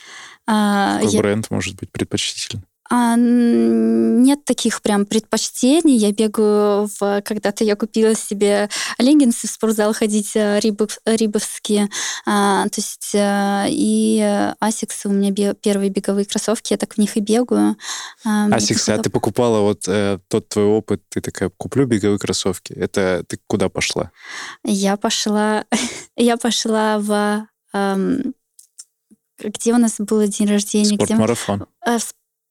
[0.48, 1.20] А, Какой я...
[1.20, 2.64] бренд может быть предпочтительный?
[2.90, 5.96] А, нет таких прям предпочтений.
[5.96, 7.22] Я бегаю в...
[7.22, 11.90] Когда-то я купила себе леггинсы в спортзал ходить э, рибов, рибовские.
[12.26, 16.98] А, то есть а, и асиксы у меня бе, первые беговые кроссовки, я так в
[16.98, 17.78] них и бегаю.
[18.26, 22.74] Асиксы, а ты покупала вот э, тот твой опыт, ты такая, куплю беговые кроссовки.
[22.74, 24.12] Это ты куда пошла?
[24.64, 25.66] Я пошла...
[26.16, 27.48] я пошла в...
[27.74, 28.34] Эм,
[29.38, 30.96] где у нас был день рождения?
[30.96, 31.68] Спортмарафон.
[31.86, 31.96] Где...
[31.96, 32.00] Э,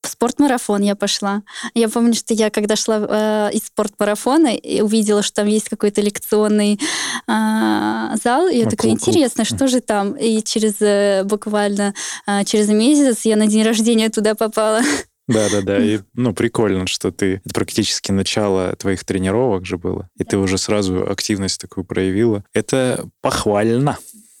[0.01, 1.43] в спортмарафон я пошла.
[1.73, 6.01] Я помню, что я когда шла э, из спортмарафона и увидела, что там есть какой-то
[6.01, 6.79] лекционный
[7.27, 10.13] э, зал, и я а, такая, интересно, что же там?
[10.13, 11.93] И через э, буквально
[12.27, 14.81] э, через месяц я на день рождения туда попала.
[15.27, 15.77] Да, да, да.
[15.77, 20.57] И, ну, прикольно, что ты это практически начало твоих тренировок же было, и ты уже
[20.57, 22.43] сразу активность такую проявила.
[22.53, 23.97] Это похвально.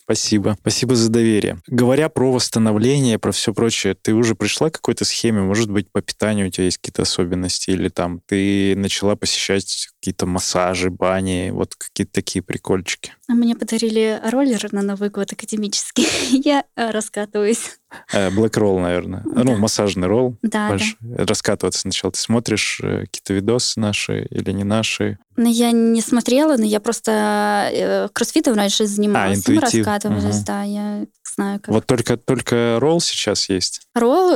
[0.09, 0.57] Спасибо.
[0.61, 1.61] Спасибо за доверие.
[1.67, 5.41] Говоря про восстановление, про все прочее, ты уже пришла к какой-то схеме?
[5.41, 7.69] Может быть, по питанию у тебя есть какие-то особенности?
[7.69, 13.13] Или там ты начала посещать какие-то массажи, бани, вот какие-то такие прикольчики?
[13.27, 16.07] А мне подарили роллер на Новый год академический.
[16.43, 17.79] Я э, раскатываюсь.
[18.13, 19.23] Э, Black Roll, наверное.
[19.25, 19.43] Да.
[19.43, 20.37] Ну, массажный ролл.
[20.41, 20.95] Да, Больш...
[21.01, 21.25] да.
[21.25, 22.13] Раскатываться сначала.
[22.13, 25.19] Ты смотришь э, какие-то видосы наши или не наши?
[25.35, 29.37] Ну, я не смотрела, но я просто кроссфитом раньше занималась.
[29.37, 29.73] А, интуитив.
[29.73, 30.45] Мы раскатывались, угу.
[30.45, 31.73] да, я знаю как.
[31.73, 33.81] Вот только, только ролл сейчас есть?
[33.95, 34.35] Ролл,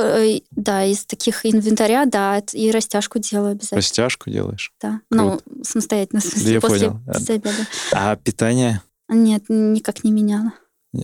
[0.50, 3.80] да, из таких инвентаря, да, и растяжку делаю обязательно.
[3.80, 4.72] Растяжку делаешь?
[4.80, 5.00] Да.
[5.10, 5.44] Ну, Круто.
[5.46, 7.00] Ну, самостоятельно, в смысле, я после, понял.
[7.06, 7.66] после обеда.
[7.92, 8.82] А питание?
[9.08, 10.52] Нет, никак не меняла.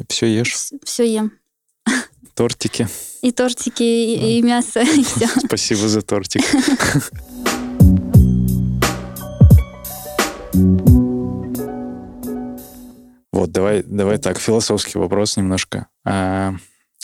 [0.09, 0.53] Все ешь?
[0.53, 1.33] Все, все ем.
[2.35, 2.89] Тортики?
[3.23, 5.29] И тортики, и, и мясо, и все.
[5.45, 6.43] Спасибо за тортик.
[13.33, 15.87] Вот, давай, давай так, философский вопрос немножко.
[16.05, 16.55] А,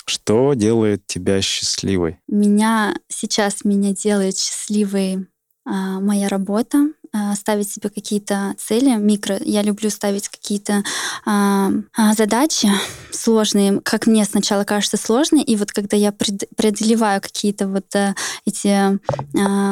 [0.05, 2.18] что делает тебя счастливой?
[2.28, 5.28] Меня сейчас меня делает счастливой
[5.64, 7.06] а, моя работа, а,
[7.37, 9.39] ставить себе какие-то цели, микро.
[9.45, 10.83] Я люблю ставить какие-то
[11.25, 12.69] а, а, задачи
[13.11, 18.14] сложные, как мне сначала кажется сложные, и вот когда я преодолеваю какие-то вот а,
[18.45, 18.99] эти а,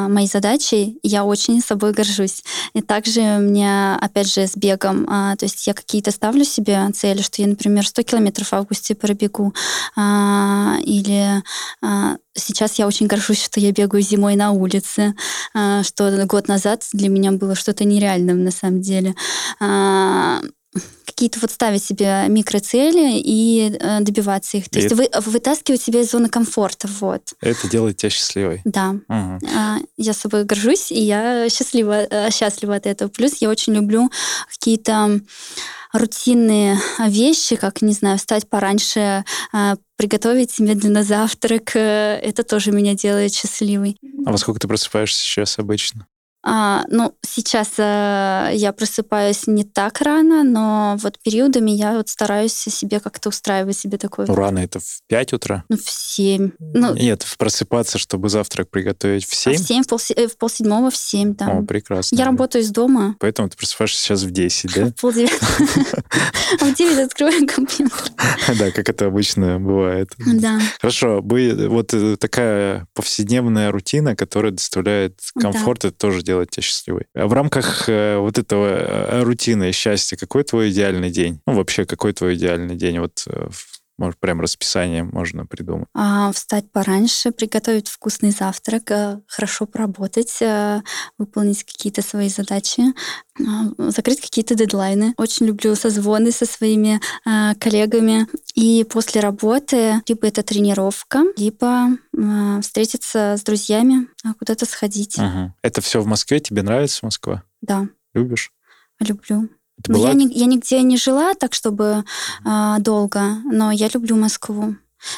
[0.07, 2.43] мои задачи, я очень собой горжусь.
[2.73, 7.21] И также мне, опять же, с бегом, а, то есть я какие-то ставлю себе цели,
[7.21, 9.53] что я, например, 100 километров в августе пробегу,
[9.95, 11.43] а, или
[11.81, 15.15] а, сейчас я очень горжусь, что я бегаю зимой на улице,
[15.53, 19.15] а, что год назад для меня было что-то нереальным на самом деле.
[19.59, 20.41] А,
[21.15, 24.69] какие-то вот ставить себе микроцели и э, добиваться их.
[24.69, 25.01] То и есть это...
[25.01, 26.89] вы, вытаскивать себя из зоны комфорта.
[26.99, 27.33] Вот.
[27.39, 28.61] Это делает тебя счастливой.
[28.65, 28.97] Да.
[29.07, 29.47] Угу.
[29.97, 33.07] Я собой горжусь, и я счастлива, э, счастлива от этого.
[33.07, 34.11] Плюс я очень люблю
[34.51, 35.21] какие-то
[35.93, 41.77] рутинные вещи, как, не знаю, встать пораньше, э, приготовить медленно завтрак.
[41.77, 43.97] Это тоже меня делает счастливой.
[44.25, 46.07] А во сколько ты просыпаешься сейчас обычно?
[46.47, 52.53] А, ну, сейчас э, я просыпаюсь не так рано, но вот периодами я вот стараюсь
[52.53, 54.27] себе как-то устраивать себе такое.
[54.27, 55.63] Ну, рано это в 5 утра?
[55.69, 56.51] Ну, в 7.
[56.59, 59.53] Ну, Нет, просыпаться, чтобы завтрак приготовить в 7?
[59.53, 61.63] А в 7, в, пол, э, в полседьмого, в 7 там.
[61.63, 62.15] О, прекрасно.
[62.15, 63.15] Я работаю из дома.
[63.19, 64.85] Поэтому ты просыпаешься сейчас в 10, да?
[64.95, 65.49] В полдевятого.
[66.61, 68.11] А в 9 открываю компьютер.
[68.59, 70.11] Да, как это обычно бывает.
[70.17, 70.59] Да.
[70.79, 77.05] Хорошо, вот э, такая повседневная рутина, которая доставляет комфорт, это тоже дело делать тебя счастливой.
[77.13, 81.39] В рамках э, вот этого э, рутины счастья, какой твой идеальный день?
[81.47, 82.99] Ну, вообще, какой твой идеальный день?
[82.99, 83.47] Вот э,
[83.97, 85.87] Может, прям расписание можно придумать?
[85.93, 90.81] А, встать пораньше, приготовить вкусный завтрак, э, хорошо поработать, э,
[91.17, 92.81] выполнить какие-то свои задачи,
[93.39, 95.13] а, закрыть какие-то дедлайны.
[95.17, 98.27] Очень люблю созвоны со своими а, коллегами.
[98.53, 104.07] И после работы либо это тренировка, либо а, встретиться с друзьями,
[104.39, 105.17] куда-то сходить.
[105.17, 105.53] Угу.
[105.61, 106.39] Это все в Москве?
[106.41, 107.43] Тебе нравится Москва?
[107.61, 107.87] Да.
[108.13, 108.51] Любишь?
[108.99, 109.49] Люблю.
[109.87, 110.09] Ну, была...
[110.09, 112.03] я, не, я нигде не жила так, чтобы
[112.45, 114.75] э, долго, но я люблю Москву.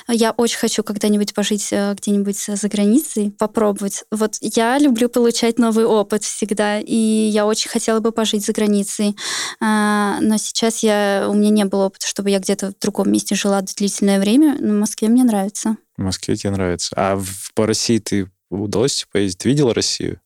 [0.07, 4.03] Я очень хочу когда-нибудь пожить э, где-нибудь за границей, попробовать.
[4.11, 9.15] Вот я люблю получать новый опыт всегда, и я очень хотела бы пожить за границей.
[9.59, 13.35] А, но сейчас я, у меня не было опыта, чтобы я где-то в другом месте
[13.35, 14.57] жила длительное время.
[14.59, 15.77] Но в Москве мне нравится.
[15.97, 16.93] В Москве тебе нравится.
[16.95, 19.39] А в, по России ты удалось поездить?
[19.39, 20.19] Ты видела Россию?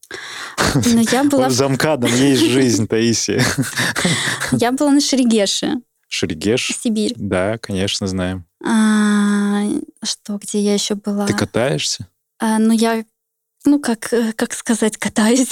[0.75, 1.49] Ну, я была...
[1.49, 3.43] В Замкадом есть жизнь, Таисия.
[4.51, 5.81] Я была на Шерегеше.
[6.07, 6.77] Шерегеш?
[6.77, 7.13] Сибирь.
[7.15, 8.45] Да, конечно, знаем.
[8.63, 9.63] А,
[10.03, 11.25] что, где я еще была?
[11.25, 12.07] Ты катаешься?
[12.39, 13.05] А, ну, я
[13.63, 15.49] ну, как, э, как сказать, катаюсь.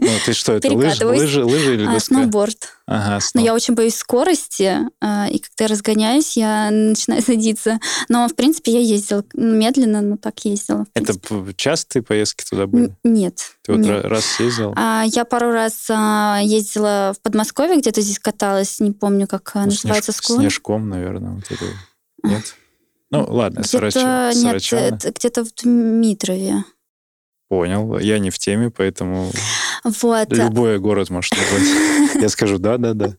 [0.00, 2.14] Ну, ты что, это лыжи, лыжи, лыжи или а, доска?
[2.14, 2.68] Сноуборд.
[2.86, 3.42] Ага, сноу.
[3.42, 7.78] Но я очень боюсь скорости, а, и когда я разгоняюсь, я начинаю садиться.
[8.08, 10.86] Но, в принципе, я ездила медленно, но так ездила.
[10.94, 11.14] Это
[11.54, 12.94] частые поездки туда были?
[13.04, 13.52] Нет.
[13.62, 14.04] Ты вот нет.
[14.04, 14.72] раз съездила?
[14.76, 19.66] А, я пару раз а, ездила в Подмосковье, где-то здесь каталась, не помню, как ну,
[19.66, 20.40] называется снеж, склон.
[20.40, 21.64] Снежком, наверное, вот это.
[22.22, 22.54] Нет?
[23.10, 24.80] Ну, ладно, где-то, Сарачево.
[24.80, 26.64] Нет, где-то в Дмитрове.
[27.50, 27.98] Понял.
[27.98, 29.28] Я не в теме, поэтому
[29.82, 30.32] вот.
[30.32, 32.22] любой город может назвать.
[32.22, 33.16] Я скажу да, да, да.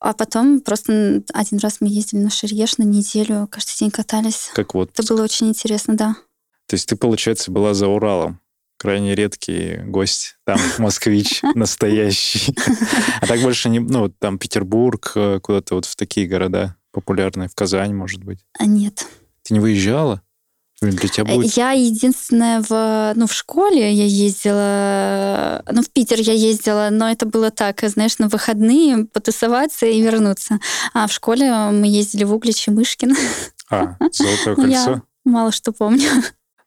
[0.00, 4.50] А потом просто один раз мы ездили на Шерьеш на неделю, каждый день катались.
[4.54, 4.90] Как вот.
[4.92, 6.14] Это было очень интересно, да.
[6.66, 8.38] То есть ты, получается, была за Уралом.
[8.76, 10.36] Крайне редкий гость.
[10.44, 12.54] Там москвич настоящий.
[13.22, 13.78] А так больше не...
[13.78, 18.40] Ну, там Петербург, э, куда-то вот в такие города популярные, в Казань, может быть.
[18.58, 19.06] А нет.
[19.42, 20.20] Ты не выезжала?
[20.90, 21.56] Для тебя будет...
[21.56, 27.26] Я единственная в, ну, в школе я ездила, ну, в Питер я ездила, но это
[27.26, 30.58] было так, знаешь, на выходные потусоваться и вернуться.
[30.92, 33.16] А в школе мы ездили в Углич и Мышкин.
[33.70, 34.70] А, Золотое кольцо?
[34.70, 36.10] Я мало что помню.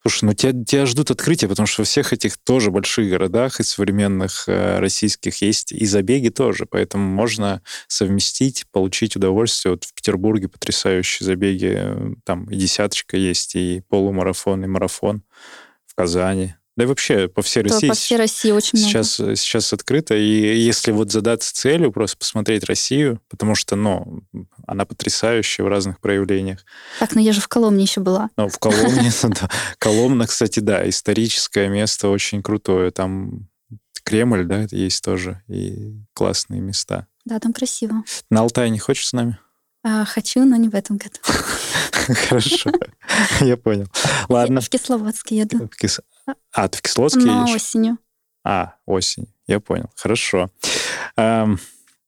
[0.07, 3.63] Слушай, ну тебя, тебя ждут открытия, потому что во всех этих тоже больших городах и
[3.63, 9.73] современных э, российских есть и забеги тоже, поэтому можно совместить, получить удовольствие.
[9.73, 15.23] Вот в Петербурге потрясающие забеги, э, там и десяточка есть, и полумарафон, и марафон
[15.85, 16.55] в Казани.
[16.77, 17.87] Да и вообще по всей России.
[17.87, 19.35] По всей России очень сейчас, много.
[19.35, 20.15] Сейчас открыто.
[20.15, 24.21] И если вот задаться целью, просто посмотреть Россию, потому что, ну,
[24.67, 26.63] она потрясающая в разных проявлениях.
[26.99, 28.29] Так, но я же в Коломне еще была.
[28.37, 29.49] Ну, в Коломне, да.
[29.79, 32.91] Коломна, кстати, да, историческое место очень крутое.
[32.91, 33.47] Там
[34.03, 37.07] Кремль, да, есть тоже, и классные места.
[37.25, 38.03] Да, там красиво.
[38.29, 39.37] На Алтай не хочешь с нами?
[39.83, 41.17] А, хочу, но не в этом году.
[42.29, 42.71] Хорошо,
[43.41, 43.87] я понял.
[44.29, 44.61] Ладно.
[44.61, 45.69] В Кисловодск еду.
[46.53, 47.55] А, ты в Кисловодске Но едешь?
[47.55, 47.97] осенью.
[48.43, 49.27] А, осень.
[49.47, 49.89] Я понял.
[49.95, 50.49] Хорошо.
[51.15, 51.59] Эм,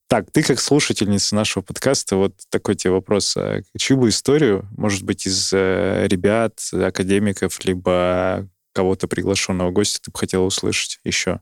[0.08, 3.36] так, ты как слушательница нашего подкаста, вот такой тебе вопрос.
[3.38, 10.12] А чью бы историю, может быть, из э, ребят, академиков, либо кого-то приглашенного гостя ты
[10.12, 11.42] бы хотела услышать еще?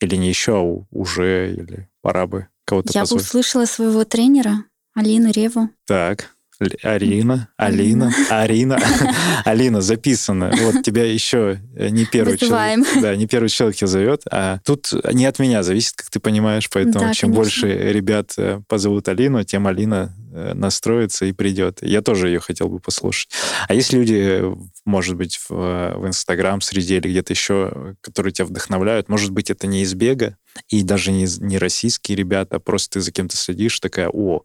[0.00, 3.20] Или не еще, а уже, или пора бы кого-то Я позвать?
[3.22, 4.64] бы услышала своего тренера,
[4.94, 5.68] Алину Реву.
[5.86, 6.35] Так.
[6.82, 8.78] Арина, Алина, Арина,
[9.44, 10.50] Алина записано.
[10.58, 15.26] Вот тебя еще не первый человек, да, не первый человек тебя зовет, а тут не
[15.26, 17.34] от меня зависит, как ты понимаешь, поэтому да, чем конечно.
[17.34, 21.80] больше ребят э, позовут Алину, тем Алина э, настроится и придет.
[21.82, 23.30] Я тоже ее хотел бы послушать.
[23.68, 24.42] А есть люди,
[24.86, 29.66] может быть, в, в Инстаграм среди или где-то еще, которые тебя вдохновляют, может быть, это
[29.66, 30.38] не из бега,
[30.70, 34.42] и даже не, не российские ребята, а просто ты за кем-то следишь, такая, о,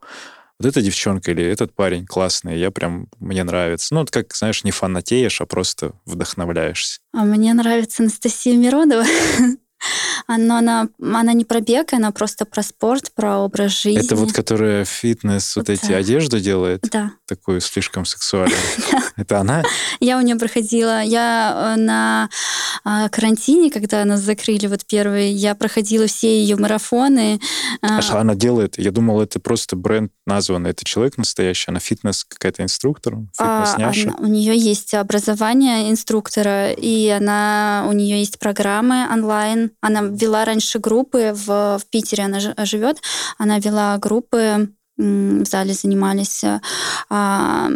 [0.61, 3.93] вот эта девчонка или этот парень классный, я прям, мне нравится.
[3.93, 6.99] Ну, вот как, знаешь, не фанатеешь, а просто вдохновляешься.
[7.13, 9.03] А мне нравится Анастасия Миронова.
[10.37, 14.03] Но она, она не про бег, она просто про спорт, про образ жизни.
[14.05, 15.97] Это вот, которая фитнес, вот, вот эти да.
[15.97, 16.81] одежду делает?
[16.91, 17.11] Да.
[17.27, 18.59] Такую слишком сексуальную.
[19.17, 19.63] Это она?
[19.99, 21.01] Я у нее проходила.
[21.01, 22.29] Я э, на
[22.83, 27.39] а, карантине, когда нас закрыли вот первый, я проходила все ее марафоны.
[27.81, 28.77] А что она делает?
[28.77, 30.65] Я думал, это просто бренд назван.
[30.65, 31.69] Это человек настоящий?
[31.69, 33.17] Она фитнес какая-то инструктор?
[33.37, 34.15] Фитнес-няша?
[34.17, 39.71] у нее есть образование инструктора, и она, у нее есть программы онлайн.
[39.81, 43.01] Она вела раньше группы в, в Питере, она живет.
[43.37, 46.43] Она вела группы в зале занимались
[47.09, 47.69] а,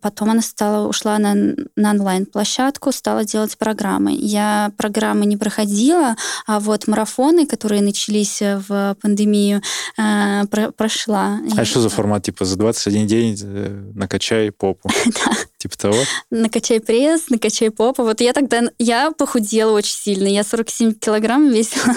[0.00, 1.34] потом она стала, ушла на,
[1.76, 4.12] на онлайн-площадку, стала делать программы.
[4.12, 9.62] Я программы не проходила, а вот марафоны, которые начались в пандемию,
[9.98, 11.40] э, про, прошла.
[11.56, 12.24] А что за формат?
[12.24, 14.88] Типа за 21 день э, накачай попу?
[15.10, 15.32] Да.
[15.58, 15.96] Типа того?
[16.30, 18.02] Накачай пресс, накачай попу.
[18.02, 20.28] Вот я тогда, я похудела очень сильно.
[20.28, 21.94] Я 47 килограмм весила.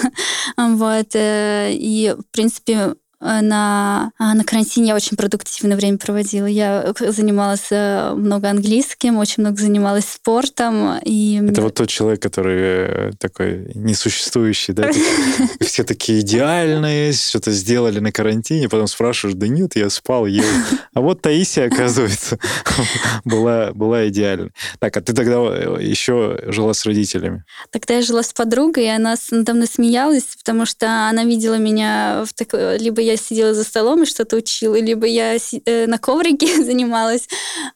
[0.56, 1.14] вот.
[1.14, 6.46] Э, и, в принципе, Э, на, а, на карантине я очень продуктивное время проводила.
[6.46, 10.98] Я занималась э, много английским, очень много занималась спортом.
[11.04, 11.40] И...
[11.48, 14.90] Это вот тот человек, который э, такой несуществующий, да?
[15.60, 20.44] Все такие идеальные, что-то сделали на карантине, потом спрашиваешь, да нет, я спал, ел.
[20.92, 22.38] А вот Таисия, оказывается,
[23.24, 24.50] была, была идеальной.
[24.78, 25.36] Так, а ты тогда
[25.80, 27.44] еще жила с родителями?
[27.70, 32.24] Тогда я жила с подругой, и она надо мной смеялась, потому что она видела меня
[32.26, 32.78] в такой...
[32.78, 37.28] Либо я сидела за столом и что-то учила, либо я э, на коврике занималась,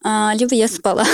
[0.02, 1.04] а, либо я спала.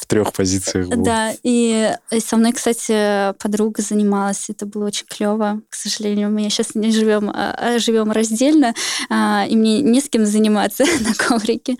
[0.00, 0.88] В трех позициях.
[0.88, 1.04] Было.
[1.04, 5.62] Да, и со мной, кстати, подруга занималась, это было очень клево.
[5.68, 8.74] К сожалению, мы сейчас не живем, а, а живем раздельно,
[9.10, 11.76] и мне не с кем заниматься на коврике.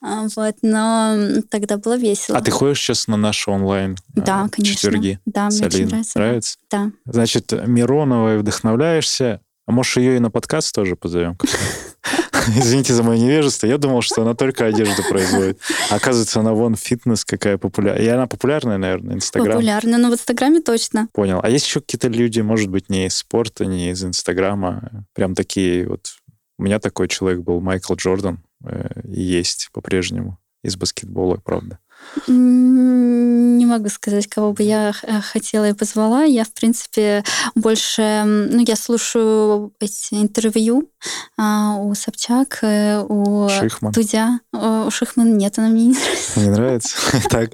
[0.00, 2.38] Вот, но тогда было весело.
[2.38, 4.76] А ты ходишь сейчас на наши онлайн да, конечно.
[4.76, 5.18] четверги?
[5.26, 6.18] Да, мне очень нравится.
[6.18, 6.58] Нравится?
[6.70, 6.90] Да.
[7.06, 11.36] Значит, Мироновой вдохновляешься, а может, ее и на подкаст тоже позовем?
[12.48, 13.66] Извините за мое невежество.
[13.66, 15.60] Я думал, что она только одежду производит.
[15.90, 18.04] А оказывается, она вон фитнес какая популярная.
[18.04, 19.52] И она популярная, наверное, Инстаграм.
[19.52, 21.08] Популярная, но в Инстаграме точно.
[21.12, 21.40] Понял.
[21.42, 25.88] А есть еще какие-то люди, может быть, не из спорта, не из Инстаграма, прям такие
[25.88, 26.14] вот...
[26.58, 30.38] У меня такой человек был, Майкл Джордан, э, и есть по-прежнему.
[30.62, 31.78] Из баскетбола, правда.
[33.62, 36.24] Не могу сказать, кого бы я э, хотела и позвала.
[36.24, 37.22] Я, в принципе,
[37.54, 38.24] больше...
[38.26, 40.90] Ну, я слушаю эти интервью
[41.38, 43.92] а, у Собчак, э, у Шихман.
[43.92, 44.40] Дудя.
[44.50, 46.40] У Шихман нет, она мне не нравится.
[46.40, 46.96] Не нравится?
[47.30, 47.50] Так.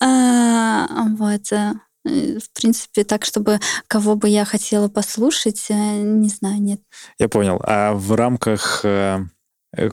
[0.00, 1.50] А, вот.
[1.50, 1.72] Э,
[2.04, 6.82] в принципе, так, чтобы кого бы я хотела послушать, не знаю, нет.
[7.18, 7.58] Я понял.
[7.64, 8.84] А в рамках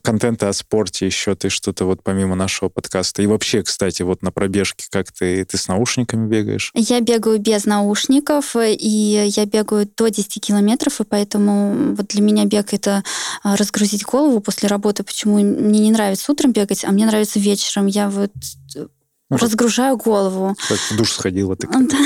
[0.02, 3.22] контента о спорте еще ты что-то вот помимо нашего подкаста?
[3.22, 5.44] И вообще, кстати, вот на пробежке как ты?
[5.46, 6.72] Ты с наушниками бегаешь?
[6.74, 12.46] Я бегаю без наушников, и я бегаю до 10 километров, и поэтому вот для меня
[12.46, 13.04] бег— это
[13.44, 15.04] а, разгрузить голову после работы.
[15.04, 17.88] Почему мне не нравится утром бегать, а мне нравится вечером.
[17.88, 18.32] Я вот
[19.32, 20.58] ну, разгружаю голову.
[20.68, 21.98] Как в душ сходила, да.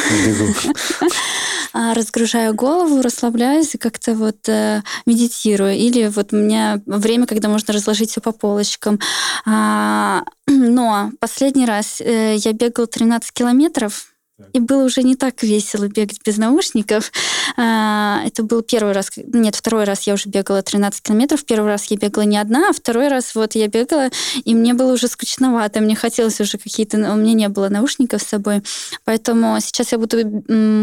[1.74, 5.74] А, разгружаю голову, расслабляюсь и как-то вот э, медитирую.
[5.74, 9.00] Или вот у меня время, когда можно разложить все по полочкам.
[9.44, 14.15] А, но последний раз э, я бегала 13 километров,
[14.52, 17.12] и было уже не так весело бегать без наушников.
[17.56, 21.46] А, это был первый раз, нет, второй раз я уже бегала 13 километров.
[21.46, 24.10] Первый раз я бегала не одна, а второй раз вот я бегала,
[24.44, 25.80] и мне было уже скучновато.
[25.80, 26.98] Мне хотелось уже какие-то...
[26.98, 28.62] У меня не было наушников с собой.
[29.06, 30.18] Поэтому сейчас я буду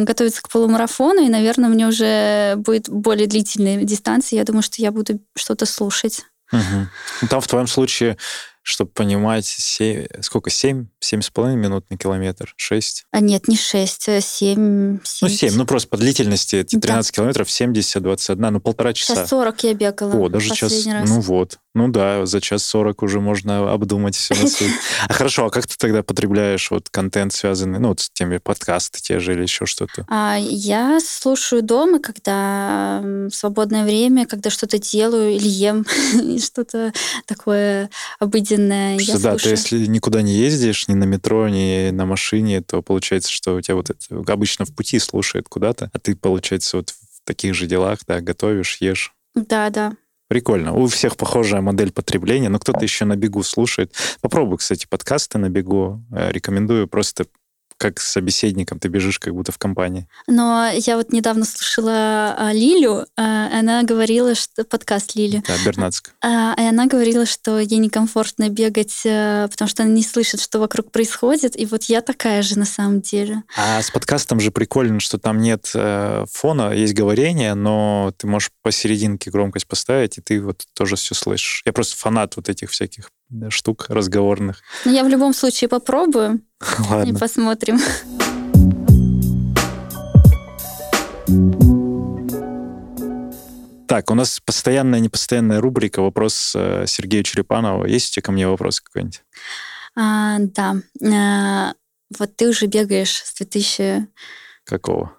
[0.05, 4.39] готовиться к полумарафону, и, наверное, мне уже будет более длительная дистанция.
[4.39, 6.25] Я думаю, что я буду что-то слушать.
[6.53, 7.29] Угу.
[7.29, 8.17] Там в твоем случае
[8.63, 10.87] чтобы понимать, 7, сколько, 7?
[11.01, 12.55] 7,5 минут на километр?
[12.57, 13.07] 6?
[13.11, 14.23] А нет, не 6, 7.
[14.23, 14.99] 7.
[15.21, 17.17] Ну, 7, ну просто по длительности эти 13 да.
[17.17, 19.15] километров 70, 21, ну полтора часа.
[19.15, 20.15] Сейчас 40 я бегала.
[20.15, 21.09] О, даже сейчас, раз.
[21.09, 21.59] ну вот.
[21.75, 24.75] Ну да, за час 40 уже можно обдумать все на свете.
[25.09, 29.01] А хорошо, а как ты тогда потребляешь вот контент, связанный, ну, вот с теми подкасты
[29.01, 30.05] те же или еще что-то?
[30.09, 35.87] А, я слушаю дома, когда в свободное время, когда что-то делаю или ем,
[36.39, 36.93] что-то
[37.27, 38.52] такое обыденное.
[38.99, 43.31] Что, да, ты если никуда не ездишь, ни на метро, ни на машине, то получается,
[43.31, 47.25] что у тебя вот это обычно в пути слушает куда-то, а ты, получается, вот в
[47.25, 49.15] таких же делах, да, готовишь, ешь.
[49.35, 49.97] Да, да.
[50.33, 50.73] Прикольно.
[50.73, 53.93] У всех похожая модель потребления, но кто-то еще на бегу слушает.
[54.23, 56.03] Попробуй, кстати, подкасты на бегу.
[56.11, 57.27] Э, рекомендую просто
[57.83, 60.07] как с собеседником, ты бежишь как будто в компании.
[60.29, 65.43] Но я вот недавно слушала а, Лилю, а, она говорила, что подкаст Лили.
[65.49, 66.15] Да, Бернацк.
[66.23, 70.61] А, и она говорила, что ей некомфортно бегать, а, потому что она не слышит, что
[70.61, 71.59] вокруг происходит.
[71.59, 73.43] И вот я такая же на самом деле.
[73.57, 78.53] А с подкастом же прикольно, что там нет э, фона, есть говорение, но ты можешь
[78.63, 81.63] посерединке громкость поставить, и ты вот тоже все слышишь.
[81.67, 83.11] Я просто фанат вот этих всяких
[83.49, 84.63] штук разговорных.
[84.85, 86.41] Ну, я в любом случае попробую
[86.91, 87.11] Ладно.
[87.11, 87.79] и посмотрим.
[93.89, 97.85] Так, у нас постоянная, непостоянная рубрика «Вопрос э, Сергею Черепанову».
[97.85, 99.23] Есть у тебя ко мне вопрос какой-нибудь?
[99.95, 100.77] А, да.
[101.05, 101.75] А,
[102.19, 104.09] вот ты уже бегаешь с 2000...
[104.65, 105.15] Какого?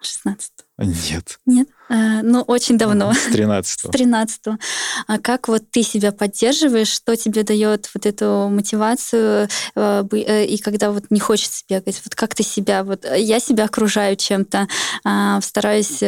[0.00, 0.52] 16.
[0.78, 1.38] Нет.
[1.46, 1.68] Нет?
[1.88, 3.12] Э, ну, очень давно.
[3.12, 4.40] С 13 С 13
[5.06, 6.88] А как вот ты себя поддерживаешь?
[6.88, 9.48] Что тебе дает вот эту мотивацию?
[9.74, 12.84] Э, э, и когда вот не хочется бегать, вот как ты себя...
[12.84, 14.68] Вот я себя окружаю чем-то,
[15.04, 16.02] а, стараюсь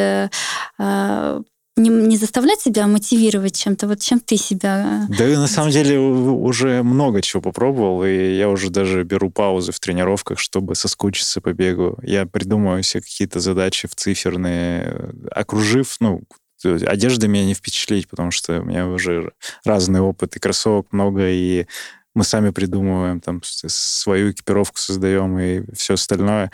[1.76, 5.06] не, не заставлять себя мотивировать чем-то, вот чем ты себя...
[5.08, 9.80] Да, на самом деле уже много чего попробовал, и я уже даже беру паузы в
[9.80, 11.98] тренировках, чтобы соскучиться по бегу.
[12.02, 16.22] Я придумываю себе какие-то задачи в циферные, окружив, ну,
[16.64, 19.32] одежда меня не впечатлить, потому что у меня уже
[19.64, 21.66] разный опыт, и кроссовок много, и
[22.14, 26.50] мы сами придумываем, там, свою экипировку создаем и все остальное.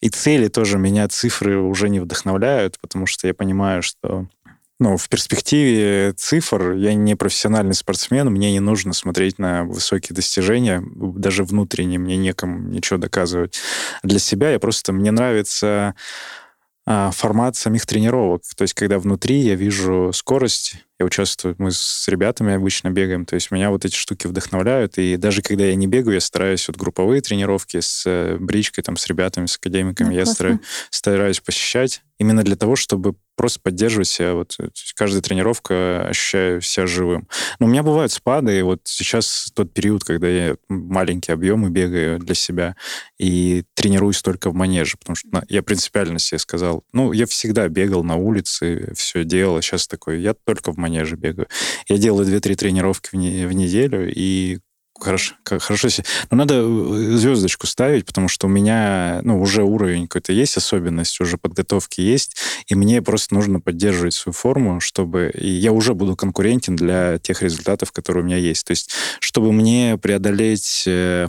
[0.00, 4.28] И цели тоже меня цифры уже не вдохновляют, потому что я понимаю, что
[4.80, 10.82] ну, в перспективе цифр я не профессиональный спортсмен, мне не нужно смотреть на высокие достижения,
[10.94, 13.60] даже внутренне мне некому ничего доказывать.
[14.02, 15.94] Для себя я просто, мне нравится
[16.90, 18.42] а, формат самих тренировок.
[18.56, 23.34] То есть, когда внутри я вижу скорость, я участвую, мы с ребятами обычно бегаем, то
[23.34, 26.78] есть меня вот эти штуки вдохновляют, и даже когда я не бегаю, я стараюсь вот
[26.78, 30.60] групповые тренировки с э, бричкой, там, с ребятами, с академиками, да, я стараюсь,
[30.90, 34.34] стараюсь посещать именно для того, чтобы просто поддерживать себя.
[34.34, 34.56] Вот
[34.96, 37.28] каждая тренировка ощущаю себя живым.
[37.60, 42.18] Но у меня бывают спады, и вот сейчас тот период, когда я маленькие объемы бегаю
[42.18, 42.76] для себя
[43.16, 48.02] и тренируюсь только в манеже, потому что я принципиально себе сказал, ну, я всегда бегал
[48.02, 51.48] на улице, все делал, а сейчас такой, я только в манеже бегаю.
[51.86, 54.58] Я делаю 2-3 тренировки в, не, в неделю, и
[55.00, 55.88] Хорошо, хорошо.
[56.30, 61.20] Но надо э, звездочку ставить, потому что у меня ну, уже уровень какой-то есть, особенность,
[61.20, 62.36] уже подготовки есть,
[62.66, 65.30] и мне просто нужно поддерживать свою форму, чтобы...
[65.34, 68.66] И я уже буду конкурентен для тех результатов, которые у меня есть.
[68.66, 68.90] То есть,
[69.20, 71.28] чтобы мне преодолеть э,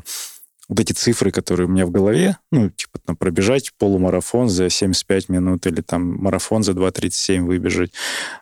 [0.67, 5.29] вот эти цифры, которые у меня в голове, ну, типа там пробежать полумарафон за 75
[5.29, 7.91] минут или там марафон за 2.37 выбежать,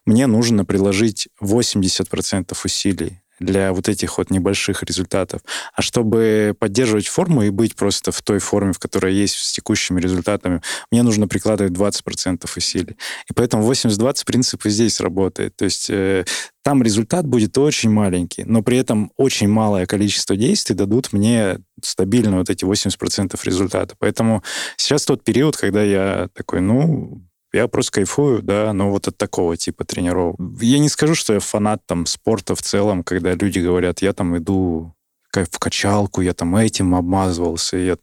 [0.06, 5.42] мне нужно приложить 80% усилий для вот этих вот небольших результатов.
[5.74, 10.00] А чтобы поддерживать форму и быть просто в той форме, в которой есть с текущими
[10.00, 10.62] результатами,
[10.92, 12.98] мне нужно прикладывать 20% усилий.
[13.30, 15.56] И поэтому 80-20 принцип и здесь работает.
[15.56, 16.26] То есть э,
[16.64, 22.40] там результат будет очень маленький, но при этом очень малое количество действий дадут мне стабильно
[22.40, 23.96] вот эти 80% результата.
[24.00, 24.44] Поэтому
[24.76, 27.22] сейчас тот период, когда я такой, ну,
[27.58, 30.40] я просто кайфую, да, но вот от такого типа тренировок.
[30.62, 34.38] Я не скажу, что я фанат там спорта в целом, когда люди говорят, я там
[34.38, 34.94] иду
[35.34, 37.98] в качалку, я там этим обмазывался, я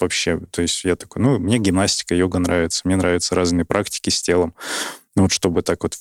[0.00, 4.20] вообще, то есть я такой, ну, мне гимнастика, йога нравится, мне нравятся разные практики с
[4.20, 4.54] телом.
[5.14, 5.96] Но вот чтобы так вот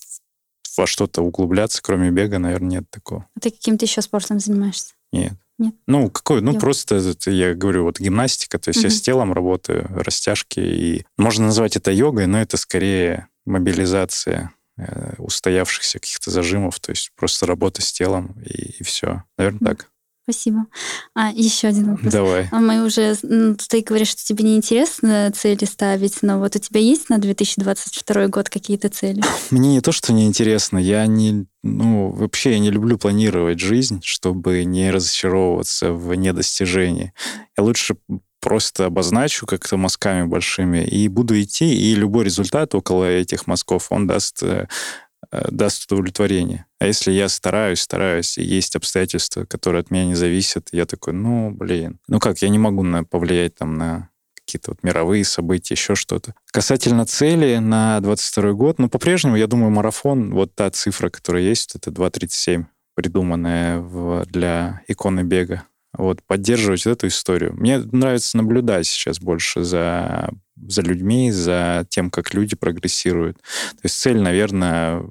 [0.77, 3.27] во что-то углубляться, кроме бега, наверное, нет такого.
[3.35, 4.93] А ты каким-то еще спортом занимаешься?
[5.11, 5.33] Нет.
[5.57, 5.75] Нет.
[5.87, 6.41] Ну, какой?
[6.41, 6.59] Ну, Йога.
[6.59, 8.87] просто, я говорю, вот гимнастика, то есть угу.
[8.87, 15.15] я с телом работаю, растяжки, и можно назвать это йогой, но это скорее мобилизация э,
[15.17, 19.23] устоявшихся каких-то зажимов, то есть просто работа с телом, и, и все.
[19.37, 19.89] Наверное, так.
[20.29, 20.65] Спасибо.
[21.15, 22.11] А еще один вопрос.
[22.11, 22.49] Давай.
[22.51, 23.15] А мы уже...
[23.23, 27.17] Ну, ты говоришь, что тебе не интересно цели ставить, но вот у тебя есть на
[27.17, 29.23] 2022 год какие-то цели?
[29.51, 30.79] Мне не то, что не интересно.
[30.79, 31.45] Я не...
[31.63, 37.13] Ну, вообще я не люблю планировать жизнь, чтобы не разочаровываться в недостижении.
[37.57, 37.95] Я лучше
[38.41, 44.07] просто обозначу как-то мазками большими и буду идти, и любой результат около этих мазков, он
[44.07, 44.67] даст Э,
[45.31, 46.65] даст удовлетворение.
[46.79, 51.13] А если я стараюсь, стараюсь, и есть обстоятельства, которые от меня не зависят, я такой,
[51.13, 54.09] ну, блин, ну как, я не могу на, повлиять там на
[54.47, 56.33] какие-то вот мировые события, еще что-то.
[56.51, 61.75] Касательно цели на 22 год, ну, по-прежнему, я думаю, марафон, вот та цифра, которая есть,
[61.75, 62.65] это 2.37,
[62.95, 65.63] придуманная в, для иконы бега.
[65.97, 67.53] Вот, поддерживать эту историю.
[67.55, 70.29] Мне нравится наблюдать сейчас больше за
[70.67, 73.37] за людьми, за тем, как люди прогрессируют.
[73.37, 75.03] То есть цель, наверное,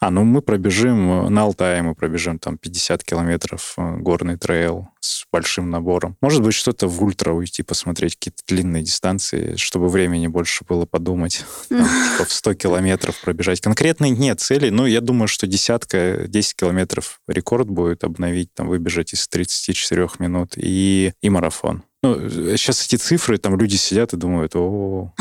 [0.00, 5.24] а, ну мы пробежим на Алтае, мы пробежим там 50 километров э, горный трейл с
[5.32, 6.16] большим набором.
[6.20, 11.44] Может быть, что-то в ультра уйти, посмотреть какие-то длинные дистанции, чтобы времени больше было подумать.
[11.68, 13.60] Там, типа в 100 километров пробежать.
[13.60, 19.12] Конкретной нет цели, но я думаю, что десятка, 10 километров рекорд будет обновить, там выбежать
[19.14, 21.82] из 34 минут и, и марафон.
[22.06, 25.12] Ну, сейчас эти цифры, там люди сидят и думают, о,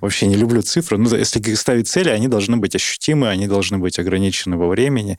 [0.00, 0.98] вообще не люблю цифры.
[0.98, 5.18] Ну, если ставить цели, они должны быть ощутимы, они должны быть ограничены во времени,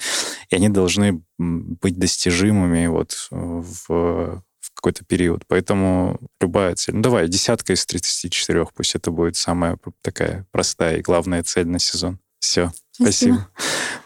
[0.49, 5.43] и они должны быть достижимыми вот в, в какой-то период.
[5.47, 6.95] Поэтому любая цель.
[6.95, 11.80] Ну, давай, десятка из 34, пусть это будет самая такая простая и главная цель на
[11.80, 12.19] сезон.
[12.39, 12.71] Все.
[12.94, 13.50] Спасибо.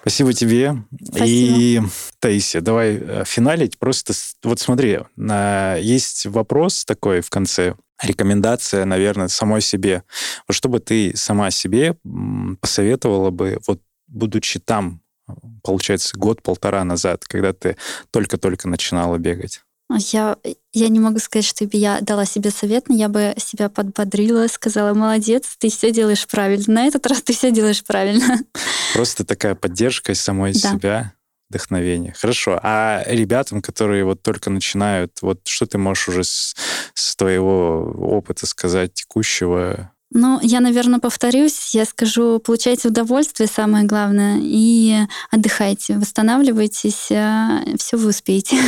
[0.01, 0.83] Спасибо тебе.
[1.03, 1.27] Спасибо.
[1.27, 1.81] И,
[2.19, 3.77] Таисия, давай э, финалить.
[3.77, 4.13] Просто
[4.43, 7.75] вот смотри, есть вопрос такой в конце.
[8.01, 10.03] Рекомендация, наверное, самой себе.
[10.47, 11.97] Вот чтобы ты сама себе
[12.61, 15.01] посоветовала бы, вот будучи там,
[15.63, 17.75] получается, год-полтора назад, когда ты
[18.11, 19.63] только-только начинала бегать?
[19.89, 20.37] Я,
[20.73, 24.93] я не могу сказать, что я дала себе совет, но я бы себя подбодрила, сказала,
[24.93, 26.65] молодец, ты все делаешь правильно.
[26.67, 28.39] На этот раз ты все делаешь правильно.
[28.93, 30.59] Просто такая поддержка из самой да.
[30.59, 31.13] себя,
[31.49, 32.13] вдохновение.
[32.17, 32.59] Хорошо.
[32.61, 36.55] А ребятам, которые вот только начинают, вот что ты можешь уже с,
[36.93, 39.91] с твоего опыта сказать текущего?
[40.11, 41.75] Ну, я, наверное, повторюсь.
[41.75, 44.95] Я скажу, получайте удовольствие, самое главное, и
[45.31, 48.57] отдыхайте, восстанавливайтесь, э, все вы успеете.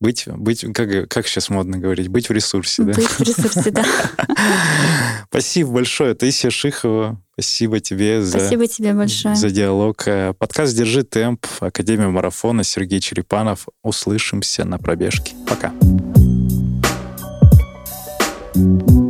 [0.00, 2.92] Быть, быть как, как сейчас модно говорить, быть в ресурсе, да?
[2.92, 3.84] Быть в ресурсе, да.
[5.30, 7.22] Спасибо большое, Таисия Шихова.
[7.34, 9.36] Спасибо тебе за, Спасибо тебе большое.
[9.36, 10.02] за диалог.
[10.08, 13.68] Э, подкаст «Держи темп», Академия марафона, Сергей Черепанов.
[13.84, 15.36] Услышимся на пробежке.
[15.46, 15.72] Пока.
[18.54, 19.01] thank you